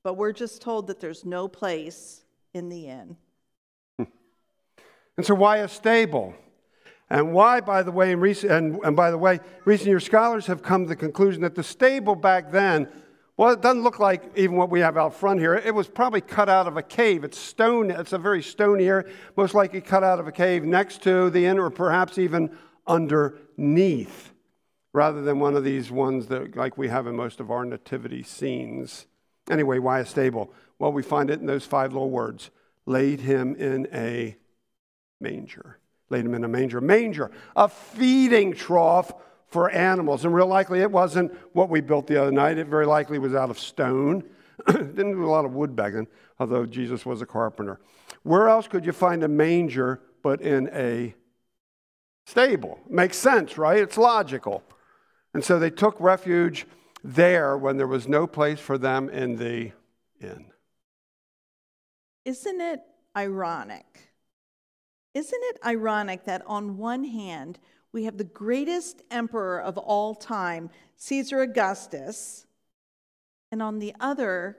but 0.04 0.14
we're 0.14 0.32
just 0.32 0.62
told 0.62 0.86
that 0.86 1.00
there's 1.00 1.24
no 1.24 1.48
place 1.48 2.22
in 2.52 2.68
the 2.68 2.86
inn. 2.86 3.16
And 5.16 5.24
so, 5.24 5.34
why 5.34 5.58
a 5.58 5.68
stable? 5.68 6.34
And 7.08 7.32
why, 7.32 7.60
by 7.60 7.82
the 7.82 7.92
way, 7.92 8.14
recent, 8.14 8.50
and, 8.50 8.78
and 8.82 8.96
by 8.96 9.10
the 9.10 9.18
way, 9.18 9.38
recent 9.64 9.88
year 9.88 10.00
scholars 10.00 10.46
have 10.46 10.62
come 10.62 10.84
to 10.84 10.88
the 10.88 10.96
conclusion 10.96 11.42
that 11.42 11.54
the 11.54 11.62
stable 11.62 12.16
back 12.16 12.50
then, 12.50 12.88
well, 13.36 13.50
it 13.50 13.60
doesn't 13.60 13.82
look 13.82 13.98
like 13.98 14.24
even 14.36 14.56
what 14.56 14.70
we 14.70 14.80
have 14.80 14.96
out 14.96 15.14
front 15.14 15.38
here. 15.38 15.54
It 15.54 15.74
was 15.74 15.86
probably 15.86 16.20
cut 16.20 16.48
out 16.48 16.66
of 16.66 16.76
a 16.76 16.82
cave. 16.82 17.24
It's 17.24 17.38
stone. 17.38 17.90
It's 17.90 18.12
a 18.12 18.18
very 18.18 18.42
stony 18.42 18.86
area, 18.86 19.08
most 19.36 19.54
likely 19.54 19.80
cut 19.80 20.02
out 20.02 20.18
of 20.18 20.26
a 20.26 20.32
cave 20.32 20.64
next 20.64 21.02
to 21.02 21.30
the 21.30 21.44
inn, 21.46 21.58
or 21.58 21.70
perhaps 21.70 22.18
even 22.18 22.56
underneath, 22.86 24.32
rather 24.92 25.22
than 25.22 25.38
one 25.38 25.56
of 25.56 25.62
these 25.62 25.90
ones 25.90 26.26
that, 26.26 26.56
like 26.56 26.76
we 26.76 26.88
have 26.88 27.06
in 27.06 27.14
most 27.14 27.38
of 27.38 27.50
our 27.50 27.64
nativity 27.64 28.22
scenes. 28.22 29.06
Anyway, 29.50 29.78
why 29.78 30.00
a 30.00 30.06
stable? 30.06 30.52
Well, 30.78 30.92
we 30.92 31.02
find 31.02 31.30
it 31.30 31.40
in 31.40 31.46
those 31.46 31.66
five 31.66 31.92
little 31.92 32.10
words 32.10 32.50
laid 32.86 33.20
him 33.20 33.54
in 33.56 33.88
a 33.92 34.36
manger. 35.20 35.78
Laid 36.10 36.26
him 36.26 36.34
in 36.34 36.44
a 36.44 36.48
manger. 36.48 36.80
Manger, 36.80 37.30
a 37.56 37.68
feeding 37.68 38.52
trough 38.52 39.12
for 39.48 39.70
animals. 39.70 40.24
And 40.24 40.34
real 40.34 40.46
likely 40.46 40.80
it 40.80 40.90
wasn't 40.90 41.32
what 41.54 41.70
we 41.70 41.80
built 41.80 42.06
the 42.06 42.20
other 42.20 42.32
night. 42.32 42.58
It 42.58 42.66
very 42.66 42.86
likely 42.86 43.18
was 43.18 43.34
out 43.34 43.50
of 43.50 43.58
stone. 43.58 44.24
Didn't 44.66 45.12
do 45.12 45.24
a 45.24 45.26
lot 45.26 45.44
of 45.44 45.54
wood 45.54 45.74
back 45.74 45.94
then, 45.94 46.06
although 46.38 46.66
Jesus 46.66 47.06
was 47.06 47.22
a 47.22 47.26
carpenter. 47.26 47.80
Where 48.22 48.48
else 48.48 48.68
could 48.68 48.84
you 48.84 48.92
find 48.92 49.22
a 49.22 49.28
manger 49.28 50.00
but 50.22 50.40
in 50.40 50.68
a 50.72 51.14
stable? 52.26 52.80
Makes 52.88 53.16
sense, 53.16 53.58
right? 53.58 53.78
It's 53.78 53.98
logical. 53.98 54.62
And 55.32 55.44
so 55.44 55.58
they 55.58 55.70
took 55.70 56.00
refuge 56.00 56.66
there 57.04 57.56
when 57.58 57.76
there 57.76 57.86
was 57.86 58.08
no 58.08 58.26
place 58.26 58.58
for 58.58 58.78
them 58.78 59.10
in 59.10 59.36
the 59.36 59.72
inn. 60.20 60.46
Isn't 62.24 62.60
it 62.62 62.80
ironic? 63.14 64.14
Isn't 65.12 65.42
it 65.42 65.58
ironic 65.64 66.24
that 66.24 66.42
on 66.46 66.78
one 66.78 67.04
hand, 67.04 67.58
we 67.92 68.04
have 68.04 68.16
the 68.16 68.24
greatest 68.24 69.02
emperor 69.10 69.60
of 69.60 69.76
all 69.76 70.14
time, 70.14 70.70
Caesar 70.96 71.42
Augustus, 71.42 72.46
and 73.52 73.62
on 73.62 73.78
the 73.78 73.94
other, 74.00 74.56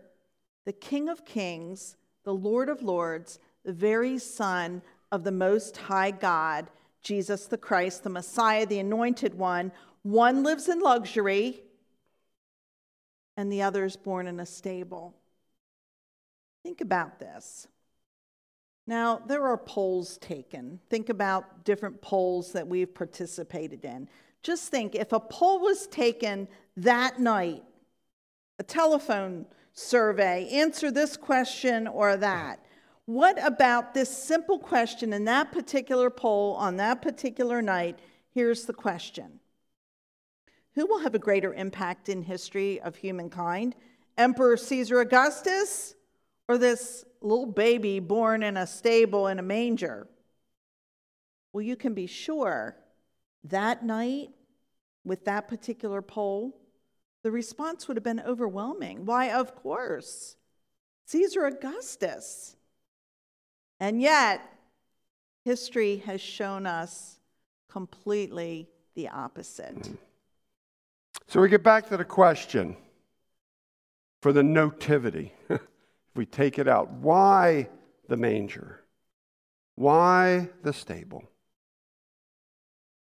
the 0.66 0.72
King 0.72 1.10
of 1.10 1.26
Kings, 1.26 1.98
the 2.24 2.34
Lord 2.34 2.70
of 2.70 2.82
Lords, 2.82 3.40
the 3.66 3.74
very 3.74 4.18
Son 4.20 4.82
of 5.12 5.24
the 5.24 5.32
Most 5.32 5.76
High 5.76 6.12
God, 6.12 6.70
Jesus 7.02 7.48
the 7.48 7.58
Christ, 7.58 8.04
the 8.04 8.10
Messiah, 8.10 8.66
the 8.66 8.80
Anointed 8.80 9.34
One. 9.36 9.72
One 10.04 10.44
lives 10.44 10.70
in 10.70 10.80
luxury, 10.80 11.65
and 13.38 13.52
the 13.52 13.62
other 13.62 13.86
is 13.86 13.96
born 13.96 14.28
in 14.28 14.40
a 14.40 14.46
stable. 14.46 15.16
Think 16.64 16.82
about 16.82 17.20
this. 17.20 17.68
Now, 18.88 19.22
there 19.26 19.44
are 19.44 19.58
polls 19.58 20.18
taken. 20.18 20.80
Think 20.90 21.10
about 21.10 21.66
different 21.66 22.02
polls 22.02 22.52
that 22.54 22.68
we've 22.68 22.94
participated 22.94 23.84
in. 23.84 24.08
Just 24.44 24.70
think 24.70 24.94
if 24.94 25.12
a 25.12 25.20
poll 25.20 25.60
was 25.60 25.88
taken 25.88 26.48
that 26.78 27.20
night, 27.20 27.64
a 28.60 28.64
telephone 28.64 29.48
survey, 29.74 30.48
answer 30.50 30.92
this 30.92 31.18
question 31.18 31.88
or 31.88 32.16
that. 32.18 32.60
What 33.06 33.44
about 33.46 33.94
this 33.94 34.10
simple 34.10 34.60
question 34.60 35.14
in 35.14 35.26
that 35.26 35.52
particular 35.52 36.10
poll 36.10 36.56
on 36.56 36.78
that 36.78 37.02
particular 37.02 37.62
night? 37.62 38.00
Here's 38.34 38.66
the 38.66 38.74
question 38.74 39.40
Who 40.76 40.86
will 40.86 41.00
have 41.00 41.16
a 41.16 41.20
greater 41.20 41.54
impact 41.54 42.10
in 42.10 42.22
history 42.22 42.82
of 42.82 42.96
humankind? 42.96 43.76
Emperor 44.18 44.58
Caesar 44.58 45.00
Augustus 45.00 45.96
or 46.48 46.58
this 46.58 47.06
little 47.22 47.46
baby 47.46 48.00
born 48.00 48.44
in 48.44 48.58
a 48.58 48.68
stable 48.68 49.28
in 49.28 49.40
a 49.40 49.44
manger? 49.44 50.08
Well, 51.54 51.62
you 51.62 51.76
can 51.76 51.94
be 51.94 52.08
sure 52.08 52.76
that 53.46 53.86
night 53.86 54.30
with 55.06 55.26
that 55.26 55.48
particular 55.48 56.02
poll, 56.02 56.60
the 57.24 57.32
response 57.32 57.88
would 57.88 57.96
have 57.96 58.04
been 58.04 58.22
overwhelming. 58.22 59.06
Why, 59.06 59.32
of 59.32 59.56
course, 59.56 60.36
Caesar 61.06 61.46
Augustus. 61.46 62.56
And 63.80 64.02
yet, 64.02 64.42
history 65.44 65.98
has 66.06 66.20
shown 66.20 66.66
us 66.66 67.20
completely 67.70 68.68
the 68.96 69.10
opposite. 69.10 69.90
So 71.28 71.42
we 71.42 71.50
get 71.50 71.64
back 71.64 71.90
to 71.90 71.98
the 71.98 72.06
question 72.06 72.78
for 74.22 74.32
the 74.32 74.44
nativity. 74.44 75.34
if 75.50 75.62
we 76.16 76.26
take 76.26 76.60
it 76.60 76.68
out, 76.68 76.92
why 76.92 77.70
the 78.08 78.18
manger? 78.18 78.82
Why 79.76 80.50
the 80.64 80.74
stable? 80.74 81.24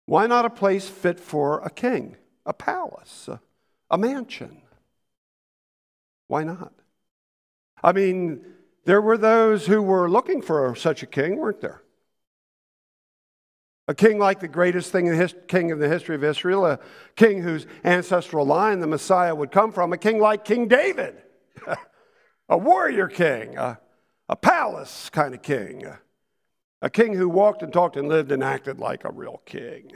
Why 0.05 0.27
not 0.27 0.45
a 0.45 0.49
place 0.49 0.89
fit 0.89 1.19
for 1.19 1.59
a 1.61 1.69
king, 1.69 2.17
a 2.45 2.53
palace, 2.53 3.27
a, 3.27 3.39
a 3.89 3.97
mansion? 3.97 4.61
Why 6.27 6.43
not? 6.43 6.73
I 7.83 7.93
mean, 7.93 8.45
there 8.85 9.01
were 9.01 9.17
those 9.17 9.67
who 9.67 9.81
were 9.81 10.09
looking 10.09 10.41
for 10.41 10.75
such 10.75 11.03
a 11.03 11.07
king, 11.07 11.37
weren't 11.37 11.61
there? 11.61 11.81
A 13.91 13.93
king 13.93 14.19
like 14.19 14.39
the 14.39 14.47
greatest 14.47 14.89
thing 14.93 15.07
in 15.07 15.15
his, 15.15 15.35
king 15.49 15.69
in 15.69 15.77
the 15.77 15.89
history 15.89 16.15
of 16.15 16.23
Israel, 16.23 16.65
a 16.65 16.79
king 17.17 17.41
whose 17.41 17.67
ancestral 17.83 18.45
line 18.45 18.79
the 18.79 18.87
Messiah 18.87 19.35
would 19.35 19.51
come 19.51 19.73
from, 19.73 19.91
a 19.91 19.97
king 19.97 20.17
like 20.17 20.45
King 20.45 20.69
David, 20.69 21.21
a 22.47 22.57
warrior 22.57 23.09
king, 23.09 23.57
a, 23.57 23.81
a 24.29 24.37
palace 24.37 25.09
kind 25.09 25.33
of 25.33 25.41
king, 25.41 25.83
a 26.81 26.89
king 26.89 27.15
who 27.15 27.27
walked 27.27 27.63
and 27.63 27.73
talked 27.73 27.97
and 27.97 28.07
lived 28.07 28.31
and 28.31 28.41
acted 28.41 28.79
like 28.79 29.03
a 29.03 29.11
real 29.11 29.41
king, 29.45 29.91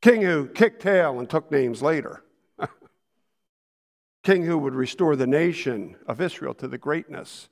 king 0.00 0.22
who 0.22 0.48
kicked 0.48 0.80
tail 0.80 1.18
and 1.18 1.28
took 1.28 1.52
names 1.52 1.82
later, 1.82 2.24
king 4.24 4.42
who 4.42 4.56
would 4.56 4.74
restore 4.74 5.16
the 5.16 5.26
nation 5.26 5.96
of 6.06 6.22
Israel 6.22 6.54
to 6.54 6.66
the 6.66 6.78
greatness 6.78 7.50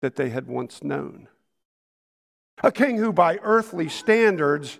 that 0.00 0.14
they 0.14 0.28
had 0.28 0.46
once 0.46 0.84
known. 0.84 1.26
A 2.62 2.70
king 2.70 2.98
who, 2.98 3.12
by 3.12 3.38
earthly 3.42 3.88
standards, 3.88 4.78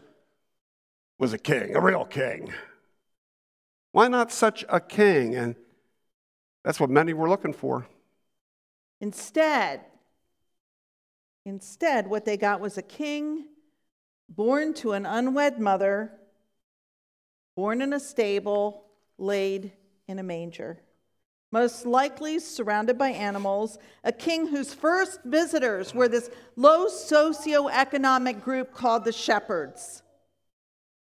was 1.19 1.33
a 1.33 1.39
king, 1.39 1.75
a 1.75 1.81
real 1.81 2.05
king. 2.05 2.53
Why 3.93 4.09
not 4.09 4.31
such 4.31 4.65
a 4.69 4.81
king? 4.81 5.35
And 5.35 5.57
that's 6.65 6.79
what 6.79 6.91
many 6.91 7.13
were 7.15 7.29
looking 7.29 7.55
for. 7.55 7.87
Instead, 9.01 9.81
instead, 11.47 12.07
what 12.07 12.25
they 12.25 12.37
got 12.37 12.61
was 12.61 12.77
a 12.77 12.83
king 12.83 13.47
born 14.29 14.75
to 14.75 14.93
an 14.93 15.07
unwed 15.07 15.59
mother, 15.59 16.13
born 17.57 17.81
in 17.81 17.93
a 17.93 18.01
stable, 18.01 18.85
laid 19.19 19.73
in 20.07 20.19
a 20.19 20.23
manger 20.23 20.81
most 21.53 21.85
likely 21.85 22.39
surrounded 22.39 22.97
by 22.97 23.09
animals, 23.09 23.79
a 24.05 24.13
king 24.13 24.47
whose 24.47 24.73
first 24.73 25.21
visitors 25.25 25.95
were 25.95 26.09
this 26.09 26.31
low 26.57 26.87
socioeconomic 26.87 28.43
group 28.43 28.73
called 28.73 29.05
the 29.05 29.13
shepherds. 29.13 30.03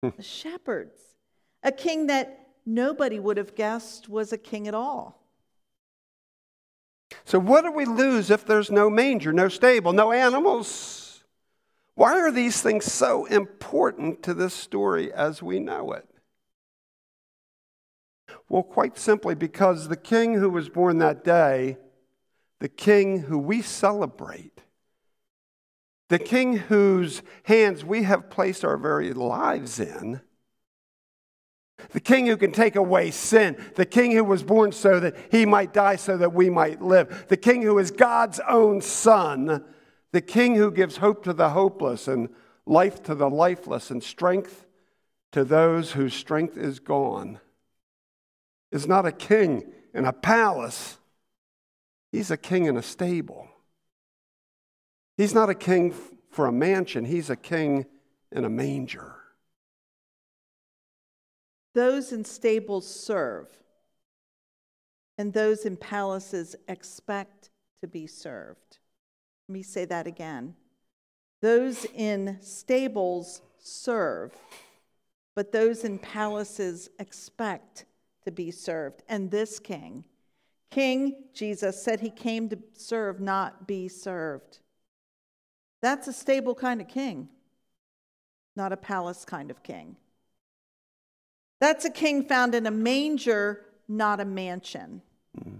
Hmm. 0.01 0.09
the 0.15 0.23
shepherds. 0.23 1.01
A 1.61 1.73
king 1.73 2.07
that 2.07 2.47
nobody 2.65 3.19
would 3.19 3.35
have 3.37 3.53
guessed 3.53 4.07
was 4.07 4.31
a 4.31 4.37
king 4.37 4.67
at 4.67 4.73
all. 4.73 5.19
So, 7.25 7.39
what 7.39 7.63
do 7.63 7.71
we 7.71 7.85
lose 7.85 8.29
if 8.29 8.45
there's 8.45 8.71
no 8.71 8.89
manger, 8.89 9.33
no 9.33 9.49
stable, 9.49 9.93
no 9.93 10.11
animals? 10.11 11.23
Why 11.95 12.13
are 12.13 12.31
these 12.31 12.61
things 12.61 12.85
so 12.85 13.25
important 13.25 14.23
to 14.23 14.33
this 14.33 14.53
story 14.53 15.11
as 15.11 15.43
we 15.43 15.59
know 15.59 15.91
it? 15.91 16.07
Well, 18.47 18.63
quite 18.63 18.97
simply 18.97 19.35
because 19.35 19.87
the 19.87 19.97
king 19.97 20.33
who 20.33 20.49
was 20.49 20.69
born 20.69 20.97
that 20.99 21.23
day, 21.23 21.77
the 22.59 22.69
king 22.69 23.19
who 23.19 23.37
we 23.37 23.61
celebrate, 23.61 24.61
the 26.09 26.19
king 26.19 26.57
whose 26.57 27.21
hands 27.43 27.85
we 27.85 28.03
have 28.03 28.29
placed 28.29 28.65
our 28.65 28.77
very 28.77 29.13
lives 29.13 29.79
in, 29.79 30.21
the 31.91 31.99
king 31.99 32.25
who 32.25 32.35
can 32.35 32.51
take 32.51 32.75
away 32.75 33.11
sin, 33.11 33.55
the 33.75 33.85
king 33.85 34.11
who 34.11 34.23
was 34.23 34.43
born 34.43 34.71
so 34.71 34.99
that 34.99 35.15
he 35.31 35.45
might 35.45 35.73
die 35.73 35.95
so 35.95 36.17
that 36.17 36.33
we 36.33 36.49
might 36.49 36.81
live, 36.81 37.25
the 37.29 37.37
king 37.37 37.61
who 37.61 37.77
is 37.79 37.91
God's 37.91 38.39
own 38.49 38.81
son, 38.81 39.63
the 40.11 40.21
king 40.21 40.55
who 40.55 40.71
gives 40.71 40.97
hope 40.97 41.23
to 41.23 41.33
the 41.33 41.49
hopeless 41.49 42.07
and 42.07 42.29
life 42.65 43.01
to 43.03 43.15
the 43.15 43.29
lifeless 43.29 43.91
and 43.91 44.03
strength 44.03 44.65
to 45.31 45.43
those 45.43 45.91
whose 45.93 46.13
strength 46.13 46.57
is 46.57 46.79
gone 46.79 47.39
is 48.71 48.87
not 48.87 49.05
a 49.05 49.11
king 49.11 49.71
in 49.93 50.05
a 50.05 50.13
palace, 50.13 50.97
he's 52.11 52.31
a 52.31 52.37
king 52.37 52.65
in 52.65 52.77
a 52.77 52.83
stable. 52.83 53.47
He's 55.17 55.33
not 55.33 55.49
a 55.49 55.55
king 55.55 55.93
for 56.31 56.45
a 56.45 56.51
mansion, 56.51 57.05
he's 57.05 57.29
a 57.29 57.35
king 57.35 57.85
in 58.31 58.45
a 58.45 58.49
manger. 58.49 59.15
Those 61.75 62.11
in 62.11 62.25
stables 62.25 62.87
serve, 62.87 63.47
and 65.17 65.33
those 65.33 65.65
in 65.65 65.77
palaces 65.77 66.55
expect 66.67 67.49
to 67.81 67.87
be 67.87 68.07
served. 68.07 68.79
Let 69.47 69.53
me 69.53 69.63
say 69.63 69.85
that 69.85 70.07
again. 70.07 70.55
Those 71.41 71.85
in 71.95 72.37
stables 72.41 73.41
serve, 73.59 74.33
but 75.35 75.51
those 75.51 75.83
in 75.83 75.99
palaces 75.99 76.89
expect 76.99 77.85
to 78.25 78.31
be 78.31 78.51
served. 78.51 79.03
And 79.07 79.31
this 79.31 79.59
king, 79.59 80.05
King 80.71 81.15
Jesus, 81.33 81.81
said 81.81 81.99
he 81.99 82.09
came 82.09 82.49
to 82.49 82.57
serve, 82.73 83.19
not 83.19 83.67
be 83.67 83.87
served. 83.87 84.59
That's 85.81 86.07
a 86.07 86.13
stable 86.13 86.55
kind 86.55 86.81
of 86.81 86.87
king, 86.87 87.29
not 88.55 88.73
a 88.73 88.77
palace 88.77 89.25
kind 89.25 89.49
of 89.49 89.63
king. 89.63 89.95
That's 91.59 91.85
a 91.85 91.89
king 91.89 92.23
found 92.23 92.55
in 92.55 92.65
a 92.65 92.71
manger, 92.71 93.65
not 93.87 94.19
a 94.19 94.25
mansion. 94.25 95.01
Mm-hmm. 95.37 95.57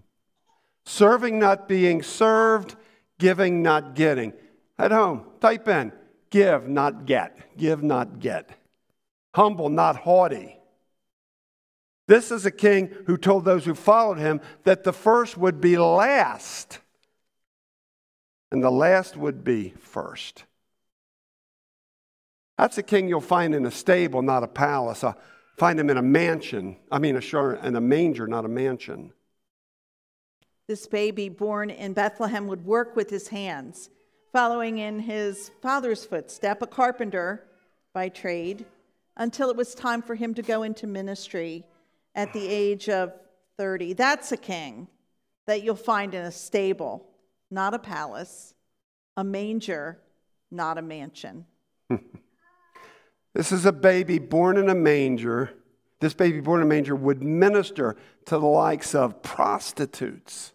serving, 0.86 1.38
not 1.38 1.68
being 1.68 2.02
served, 2.02 2.76
giving, 3.20 3.62
not 3.62 3.94
getting. 3.94 4.34
At 4.80 4.92
home, 4.92 5.26
type 5.40 5.68
in 5.68 5.92
give, 6.30 6.68
not 6.68 7.06
get. 7.06 7.58
Give, 7.58 7.84
not 7.84 8.20
get. 8.20 8.50
Humble, 9.36 9.70
not 9.70 9.96
haughty. 9.96 10.59
This 12.10 12.32
is 12.32 12.44
a 12.44 12.52
king 12.52 12.90
who 13.06 13.18
told 13.18 13.46
those 13.46 13.66
who 13.66 13.76
followed 13.76 14.18
him 14.18 14.42
that 14.64 14.84
the 14.84 14.92
first 14.92 15.38
would 15.38 15.62
be 15.62 15.78
last 15.78 16.80
and 18.52 18.64
the 18.64 18.72
last 18.72 19.16
would 19.16 19.44
be 19.44 19.76
first. 19.80 20.46
That's 22.58 22.80
a 22.80 22.84
king 22.84 23.10
you'll 23.10 23.22
find 23.22 23.54
in 23.54 23.64
a 23.64 23.70
stable, 23.70 24.24
not 24.24 24.42
a 24.42 24.48
palace. 24.48 25.04
I 25.04 25.14
find 25.56 25.80
him 25.80 25.92
in 25.92 25.98
a 25.98 26.02
mansion. 26.02 26.78
I 26.92 26.98
mean, 26.98 27.16
a 27.16 27.22
sure, 27.22 27.54
in 27.54 27.76
a 27.76 27.82
manger, 27.82 28.26
not 28.26 28.44
a 28.44 28.50
mansion. 28.50 29.14
This 30.66 30.88
baby 30.88 31.30
born 31.30 31.70
in 31.70 31.94
Bethlehem 31.94 32.48
would 32.48 32.66
work 32.66 32.96
with 32.96 33.12
his 33.12 33.28
hands, 33.28 33.92
following 34.34 34.80
in 34.80 35.02
his 35.02 35.52
father's 35.62 36.06
footstep, 36.06 36.64
a 36.64 36.68
carpenter 36.68 37.46
by 37.94 38.10
trade, 38.10 38.66
until 39.16 39.52
it 39.52 39.56
was 39.56 39.76
time 39.76 40.02
for 40.02 40.16
him 40.16 40.34
to 40.34 40.42
go 40.42 40.64
into 40.64 40.88
ministry 40.88 41.66
at 42.20 42.34
the 42.34 42.50
age 42.50 42.90
of 42.90 43.14
30. 43.58 43.94
That's 43.94 44.34
a 44.34 44.38
king 44.38 44.90
that 45.48 45.64
you'll 45.64 45.76
find 45.76 46.14
in 46.14 46.26
a 46.26 46.32
stable, 46.32 47.08
not 47.50 47.74
a 47.74 47.80
palace, 47.80 48.54
a 49.16 49.24
manger, 49.24 50.00
not 50.52 50.78
a 50.78 50.82
mansion. 50.82 51.46
This 53.36 53.52
is 53.52 53.64
a 53.64 53.72
baby 53.72 54.18
born 54.18 54.58
in 54.58 54.70
a 54.70 54.76
manger. 54.76 55.52
This 56.02 56.16
baby 56.16 56.42
born 56.42 56.62
in 56.62 56.66
a 56.66 56.70
manger 56.70 56.96
would 56.96 57.22
minister 57.22 57.96
to 58.26 58.40
the 58.40 58.46
likes 58.46 58.96
of 58.96 59.22
prostitutes 59.22 60.54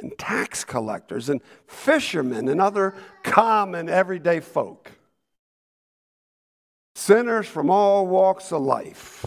and 0.00 0.12
tax 0.18 0.64
collectors 0.64 1.28
and 1.28 1.40
fishermen 1.68 2.48
and 2.48 2.60
other 2.60 2.96
common 3.22 3.88
everyday 3.88 4.40
folk. 4.40 4.92
Sinners 6.96 7.46
from 7.46 7.70
all 7.70 8.06
walks 8.08 8.52
of 8.52 8.62
life, 8.62 9.26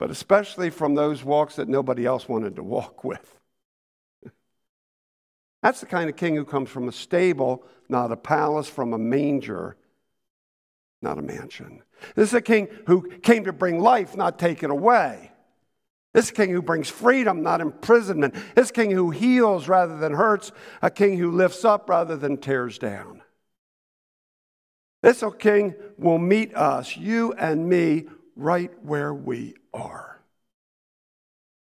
but 0.00 0.10
especially 0.10 0.70
from 0.70 0.96
those 0.96 1.22
walks 1.22 1.56
that 1.56 1.68
nobody 1.68 2.04
else 2.04 2.28
wanted 2.28 2.56
to 2.56 2.62
walk 2.64 3.04
with. 3.04 3.38
That's 5.62 5.80
the 5.80 5.86
kind 5.86 6.10
of 6.10 6.16
king 6.16 6.34
who 6.34 6.44
comes 6.44 6.70
from 6.70 6.88
a 6.88 6.92
stable, 6.92 7.64
not 7.88 8.10
a 8.10 8.16
palace, 8.16 8.68
from 8.68 8.92
a 8.92 8.98
manger 8.98 9.76
not 11.02 11.18
a 11.18 11.22
mansion. 11.22 11.82
This 12.14 12.28
is 12.28 12.34
a 12.34 12.42
king 12.42 12.68
who 12.86 13.08
came 13.20 13.44
to 13.44 13.52
bring 13.52 13.80
life, 13.80 14.16
not 14.16 14.38
take 14.38 14.62
it 14.62 14.70
away. 14.70 15.32
This 16.12 16.30
king 16.30 16.50
who 16.50 16.60
brings 16.60 16.88
freedom, 16.88 17.42
not 17.42 17.60
imprisonment. 17.60 18.34
This 18.54 18.70
king 18.70 18.90
who 18.90 19.10
heals 19.10 19.68
rather 19.68 19.96
than 19.96 20.12
hurts. 20.12 20.50
A 20.82 20.90
king 20.90 21.16
who 21.16 21.30
lifts 21.30 21.64
up 21.64 21.88
rather 21.88 22.16
than 22.16 22.36
tears 22.36 22.78
down. 22.78 23.22
This 25.02 25.24
king 25.38 25.74
will 25.96 26.18
meet 26.18 26.54
us, 26.54 26.96
you 26.96 27.32
and 27.34 27.68
me, 27.68 28.06
right 28.40 28.72
where 28.82 29.12
we 29.12 29.54
are. 29.74 30.20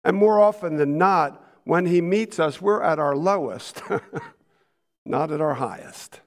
And 0.04 0.16
more 0.16 0.40
often 0.40 0.76
than 0.76 0.98
not, 0.98 1.42
when 1.64 1.86
he 1.86 2.00
meets 2.00 2.38
us, 2.38 2.60
we're 2.60 2.82
at 2.82 2.98
our 2.98 3.16
lowest, 3.16 3.82
not 5.06 5.30
at 5.30 5.40
our 5.40 5.54
highest. 5.54 6.20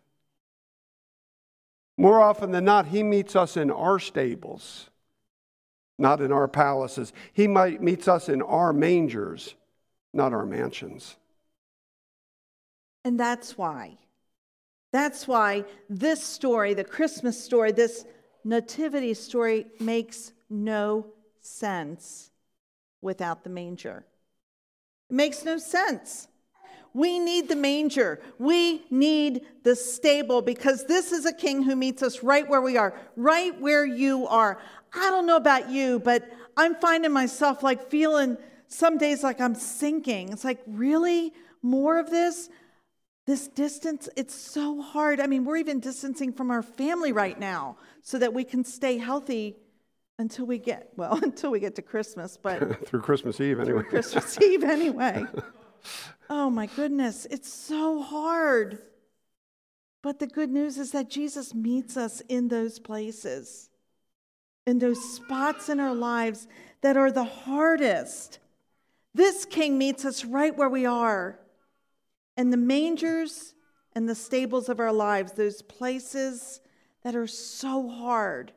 More 1.98 2.22
often 2.22 2.52
than 2.52 2.66
not, 2.66 2.88
he 2.88 3.04
meets 3.04 3.36
us 3.36 3.58
in 3.58 3.70
our 3.70 4.00
stables, 4.00 4.90
not 6.00 6.22
in 6.22 6.32
our 6.32 6.48
palaces. 6.48 7.12
He 7.34 7.48
might 7.48 7.82
meets 7.82 8.08
us 8.08 8.30
in 8.30 8.42
our 8.42 8.74
mangers, 8.74 9.54
not 10.14 10.34
our 10.34 10.46
mansions. 10.46 11.18
And 13.04 13.20
that's 13.20 13.58
why. 13.58 13.98
That's 14.92 15.28
why 15.28 15.66
this 15.90 16.24
story, 16.24 16.74
the 16.74 16.84
Christmas 16.84 17.44
story, 17.44 17.72
this 17.72 18.06
nativity 18.44 19.14
story, 19.14 19.66
makes 19.80 20.32
no 20.50 21.08
sense 21.42 22.32
without 23.02 23.44
the 23.44 23.50
manger. 23.50 24.06
It 25.10 25.14
makes 25.14 25.44
no 25.46 25.58
sense. 25.58 26.28
We 26.94 27.20
need 27.20 27.48
the 27.48 27.56
manger. 27.56 28.20
We 28.40 28.84
need 28.90 29.42
the 29.64 29.76
stable 29.76 30.42
because 30.42 30.86
this 30.86 31.12
is 31.12 31.26
a 31.26 31.34
king 31.34 31.62
who 31.62 31.76
meets 31.76 32.02
us 32.02 32.24
right 32.24 32.48
where 32.48 32.62
we 32.62 32.76
are, 32.76 32.94
right 33.16 33.60
where 33.62 33.86
you 33.86 34.28
are. 34.28 34.60
I 34.94 35.10
don't 35.10 35.28
know 35.28 35.36
about 35.36 35.70
you, 35.70 36.00
but 36.00 36.28
I'm 36.56 36.76
finding 36.76 37.12
myself 37.12 37.62
like 37.62 37.90
feeling 37.90 38.38
some 38.68 38.98
days 38.98 39.24
like 39.24 39.40
I'm 39.40 39.56
sinking. 39.56 40.30
It's 40.30 40.44
like, 40.44 40.60
really? 40.66 41.34
More 41.62 42.00
of 42.00 42.10
this? 42.10 42.50
This 43.28 43.48
distance, 43.48 44.08
it's 44.16 44.34
so 44.34 44.82
hard. 44.82 45.20
I 45.20 45.28
mean, 45.28 45.44
we're 45.44 45.58
even 45.58 45.80
distancing 45.82 46.32
from 46.32 46.50
our 46.50 46.64
family 46.64 47.12
right 47.12 47.38
now 47.38 47.78
so 48.02 48.18
that 48.18 48.34
we 48.34 48.44
can 48.44 48.64
stay 48.64 48.98
healthy 48.98 49.58
until 50.20 50.46
we 50.46 50.58
get, 50.58 50.92
well, 50.96 51.20
until 51.24 51.52
we 51.52 51.60
get 51.60 51.76
to 51.76 51.82
Christmas, 51.82 52.38
but 52.38 52.88
through 52.88 53.02
Christmas 53.02 53.40
Eve 53.40 53.60
anyway. 53.60 53.82
through 53.82 53.90
Christmas 53.90 54.42
Eve 54.42 54.64
anyway. 54.78 55.26
Oh 56.30 56.50
my 56.50 56.66
goodness, 56.66 57.28
it's 57.30 57.52
so 57.52 58.02
hard. 58.02 58.80
But 60.04 60.20
the 60.20 60.28
good 60.28 60.50
news 60.50 60.78
is 60.78 60.92
that 60.92 61.10
Jesus 61.10 61.54
meets 61.54 61.98
us 61.98 62.22
in 62.30 62.48
those 62.48 62.80
places, 62.80 63.70
in 64.66 64.80
those 64.80 65.04
spots 65.16 65.70
in 65.70 65.80
our 65.80 65.96
lives 65.96 66.48
that 66.82 66.98
are 66.98 67.12
the 67.12 67.24
hardest. 67.24 68.40
This 69.14 69.46
King 69.46 69.78
meets 69.78 70.06
us 70.06 70.24
right 70.24 70.56
where 70.56 70.70
we 70.70 70.86
are. 70.86 71.40
And 72.38 72.54
the 72.54 72.58
mangers 72.58 73.56
and 73.94 74.08
the 74.08 74.16
stables 74.16 74.70
of 74.70 74.80
our 74.80 74.94
lives, 74.94 75.32
those 75.34 75.64
places 75.64 76.62
that 77.04 77.16
are 77.16 77.26
so 77.28 77.90
hard, 77.90 78.52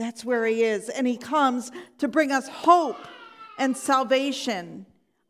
that's 0.00 0.24
where 0.24 0.46
He 0.46 0.64
is. 0.64 0.88
And 0.88 1.06
He 1.06 1.16
comes 1.16 1.70
to 1.98 2.08
bring 2.08 2.32
us 2.32 2.48
hope 2.48 2.96
and 3.58 3.76
salvation 3.76 4.86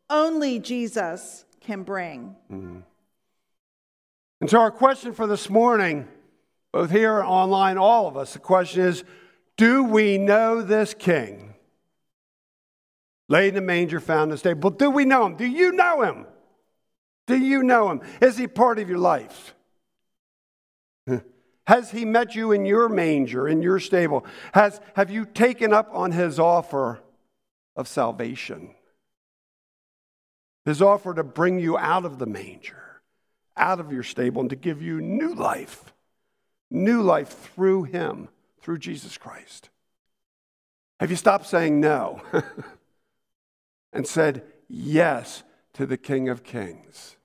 only 0.09 0.59
Jesus 0.59 1.45
can 1.59 1.83
bring. 1.83 2.35
Mm-hmm. 2.51 2.79
And 4.41 4.49
so, 4.49 4.59
our 4.59 4.71
question 4.71 5.13
for 5.13 5.27
this 5.27 5.49
morning, 5.49 6.07
both 6.71 6.89
here 6.89 7.19
and 7.19 7.27
online, 7.27 7.77
all 7.77 8.07
of 8.07 8.17
us, 8.17 8.33
the 8.33 8.39
question 8.39 8.83
is 8.83 9.03
Do 9.57 9.83
we 9.83 10.17
know 10.17 10.61
this 10.61 10.93
king? 10.93 11.55
Laid 13.29 13.49
in 13.49 13.55
the 13.55 13.61
manger, 13.61 13.99
found 13.99 14.23
in 14.23 14.29
the 14.31 14.37
stable. 14.37 14.71
Do 14.71 14.89
we 14.89 15.05
know 15.05 15.25
him? 15.25 15.35
Do 15.37 15.45
you 15.45 15.71
know 15.71 16.01
him? 16.01 16.25
Do 17.27 17.37
you 17.37 17.63
know 17.63 17.89
him? 17.89 18.01
Is 18.19 18.37
he 18.37 18.47
part 18.47 18.79
of 18.79 18.89
your 18.89 18.97
life? 18.97 19.55
Has 21.71 21.91
he 21.91 22.03
met 22.03 22.35
you 22.35 22.51
in 22.51 22.65
your 22.65 22.89
manger, 22.89 23.47
in 23.47 23.61
your 23.61 23.79
stable? 23.79 24.25
Has, 24.53 24.81
have 24.93 25.09
you 25.09 25.23
taken 25.23 25.71
up 25.71 25.87
on 25.93 26.11
his 26.11 26.37
offer 26.37 26.99
of 27.77 27.87
salvation? 27.87 28.75
his 30.65 30.81
offer 30.81 31.13
to 31.13 31.23
bring 31.23 31.59
you 31.59 31.77
out 31.77 32.03
of 32.03 32.19
the 32.19 32.25
manger, 32.25 33.01
out 33.55 33.79
of 33.79 33.93
your 33.93 34.03
stable, 34.03 34.41
and 34.41 34.49
to 34.49 34.55
give 34.57 34.81
you 34.81 34.99
new 34.99 35.33
life, 35.33 35.93
new 36.69 37.01
life 37.01 37.29
through 37.29 37.83
him, 37.83 38.27
through 38.61 38.77
Jesus 38.77 39.17
Christ. 39.17 39.69
Have 40.99 41.09
you 41.09 41.15
stopped 41.15 41.47
saying 41.47 41.79
no 41.79 42.21
and 43.93 44.05
said 44.05 44.43
yes 44.67 45.43
to 45.73 45.85
the 45.85 45.97
King 45.97 46.27
of 46.27 46.43
Kings? 46.43 47.15